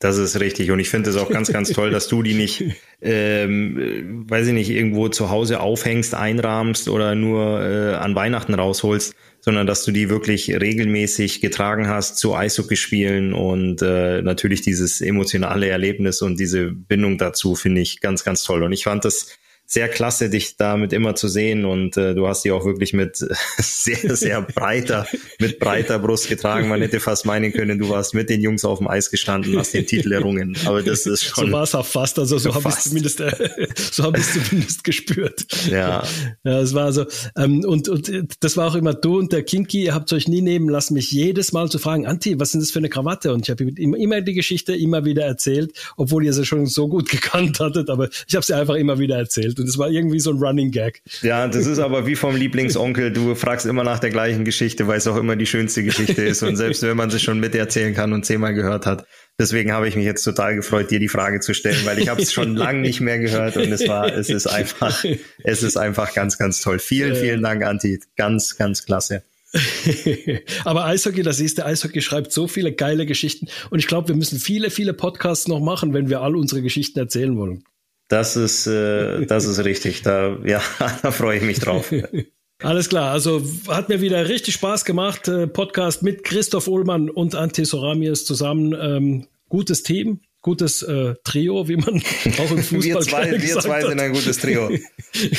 [0.00, 0.70] Das ist richtig.
[0.70, 2.64] Und ich finde es auch ganz, ganz toll, dass du die nicht,
[3.02, 9.14] ähm, weiß ich nicht, irgendwo zu Hause aufhängst, einrahmst oder nur äh, an Weihnachten rausholst,
[9.42, 15.68] sondern dass du die wirklich regelmäßig getragen hast zu Eishockeyspielen und äh, natürlich dieses emotionale
[15.68, 18.62] Erlebnis und diese Bindung dazu finde ich ganz, ganz toll.
[18.62, 19.38] Und ich fand das
[19.72, 23.16] sehr klasse, dich damit immer zu sehen und äh, du hast die auch wirklich mit
[23.58, 25.06] sehr, sehr breiter,
[25.38, 26.68] mit breiter Brust getragen.
[26.68, 29.72] Man hätte fast meinen können, du warst mit den Jungs auf dem Eis gestanden, hast
[29.72, 30.56] den Titel errungen.
[30.66, 31.46] Aber das ist schon.
[31.46, 33.48] So war es auch fast, also so habe ich zumindest, äh,
[33.92, 35.46] so habe ich zumindest gespürt.
[35.70, 36.02] Ja.
[36.42, 37.06] Ja, es war so.
[37.36, 38.10] Ähm, und, und
[38.40, 41.12] das war auch immer du und der Kinky, ihr habt euch nie nehmen lassen, mich
[41.12, 43.32] jedes Mal zu fragen, Anti, was ist denn das für eine Krawatte?
[43.32, 46.88] Und ich habe immer, immer die Geschichte immer wieder erzählt, obwohl ihr sie schon so
[46.88, 49.59] gut gekannt hattet, aber ich habe sie einfach immer wieder erzählt.
[49.60, 51.02] Und es war irgendwie so ein Running Gag.
[51.22, 53.12] Ja, das ist aber wie vom Lieblingsonkel.
[53.12, 56.42] Du fragst immer nach der gleichen Geschichte, weil es auch immer die schönste Geschichte ist.
[56.42, 59.06] Und selbst wenn man sie schon miterzählen kann und zehnmal gehört hat.
[59.38, 62.20] Deswegen habe ich mich jetzt total gefreut, dir die Frage zu stellen, weil ich habe
[62.20, 65.02] es schon lange nicht mehr gehört und es war, es ist einfach,
[65.44, 66.78] es ist einfach ganz, ganz toll.
[66.78, 68.00] Vielen, vielen Dank, Anti.
[68.16, 69.22] Ganz, ganz klasse.
[70.64, 74.14] Aber Eishockey, das ist der Eishockey schreibt so viele geile Geschichten und ich glaube, wir
[74.14, 77.64] müssen viele, viele Podcasts noch machen, wenn wir all unsere Geschichten erzählen wollen.
[78.10, 80.02] Das ist, äh, das ist richtig.
[80.02, 80.60] Da, ja,
[81.02, 81.94] da freue ich mich drauf.
[82.62, 85.28] Alles klar, also hat mir wieder richtig Spaß gemacht.
[85.28, 88.76] Äh, Podcast mit Christoph Ullmann und Ante Soramies zusammen.
[88.78, 92.02] Ähm, gutes Team, gutes äh, Trio, wie man
[92.38, 94.68] auch im Fußball Wir zwei, wir zwei sind ein gutes Trio.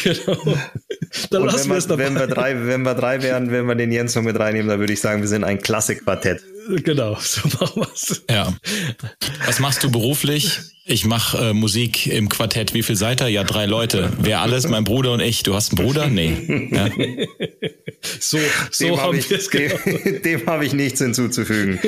[0.04, 0.58] genau.
[1.30, 2.06] Dann lassen wir es dabei.
[2.06, 4.80] Wenn wir, drei, wenn wir drei wären, wenn wir den Jens noch mit reinnehmen, dann
[4.80, 6.42] würde ich sagen, wir sind ein Klassikquartett.
[6.84, 8.24] Genau, so machen wir es.
[8.30, 8.54] Ja.
[9.46, 10.60] Was machst du beruflich?
[10.86, 12.74] Ich mache äh, Musik im Quartett.
[12.74, 13.28] Wie viel seid ihr?
[13.28, 14.12] Ja, drei Leute.
[14.20, 14.68] Wer alles?
[14.68, 15.44] Mein Bruder und ich.
[15.44, 16.08] Du hast einen Bruder?
[16.08, 16.70] Nee.
[16.72, 16.90] Ja.
[18.20, 18.40] So,
[18.72, 21.80] so dem haben wir es Dem, dem habe ich nichts hinzuzufügen.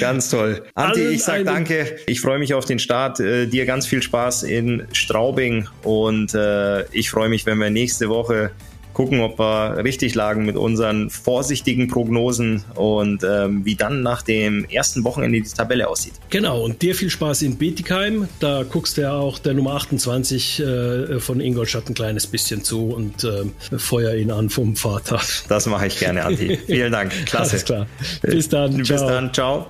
[0.00, 0.64] Ganz toll.
[0.74, 1.98] Anti, ich sag danke.
[2.06, 3.20] Ich freue mich auf den Start.
[3.20, 8.08] Äh, dir ganz viel Spaß in Straubing und äh, ich freue mich, wenn wir nächste
[8.08, 8.50] Woche
[8.92, 14.64] gucken, ob wir richtig lagen mit unseren vorsichtigen Prognosen und ähm, wie dann nach dem
[14.66, 16.14] ersten Wochenende die Tabelle aussieht.
[16.30, 18.28] Genau, und dir viel Spaß in Betigheim.
[18.40, 22.90] Da guckst du ja auch der Nummer 28 äh, von Ingolstadt ein kleines bisschen zu
[22.90, 23.44] und äh,
[23.78, 25.20] feuer ihn an vom Vater.
[25.48, 26.58] Das mache ich gerne, Anti.
[26.66, 27.12] Vielen Dank.
[27.26, 27.52] Klasse.
[27.52, 27.86] Alles klar.
[28.22, 28.76] Bis dann.
[28.76, 29.08] Bis ciao.
[29.08, 29.32] dann.
[29.32, 29.66] Ciao.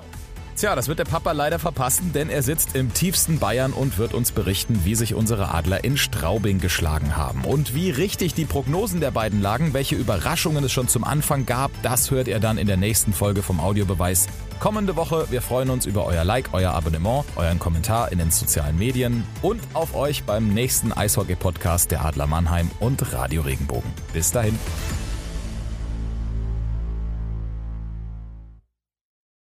[0.62, 4.14] Tja, das wird der Papa leider verpassen, denn er sitzt im tiefsten Bayern und wird
[4.14, 7.44] uns berichten, wie sich unsere Adler in Straubing geschlagen haben.
[7.44, 11.72] Und wie richtig die Prognosen der beiden lagen, welche Überraschungen es schon zum Anfang gab,
[11.82, 14.28] das hört ihr dann in der nächsten Folge vom Audiobeweis.
[14.60, 18.78] Kommende Woche, wir freuen uns über euer Like, euer Abonnement, euren Kommentar in den sozialen
[18.78, 23.90] Medien und auf euch beim nächsten Eishockey-Podcast der Adler Mannheim und Radio Regenbogen.
[24.12, 24.56] Bis dahin.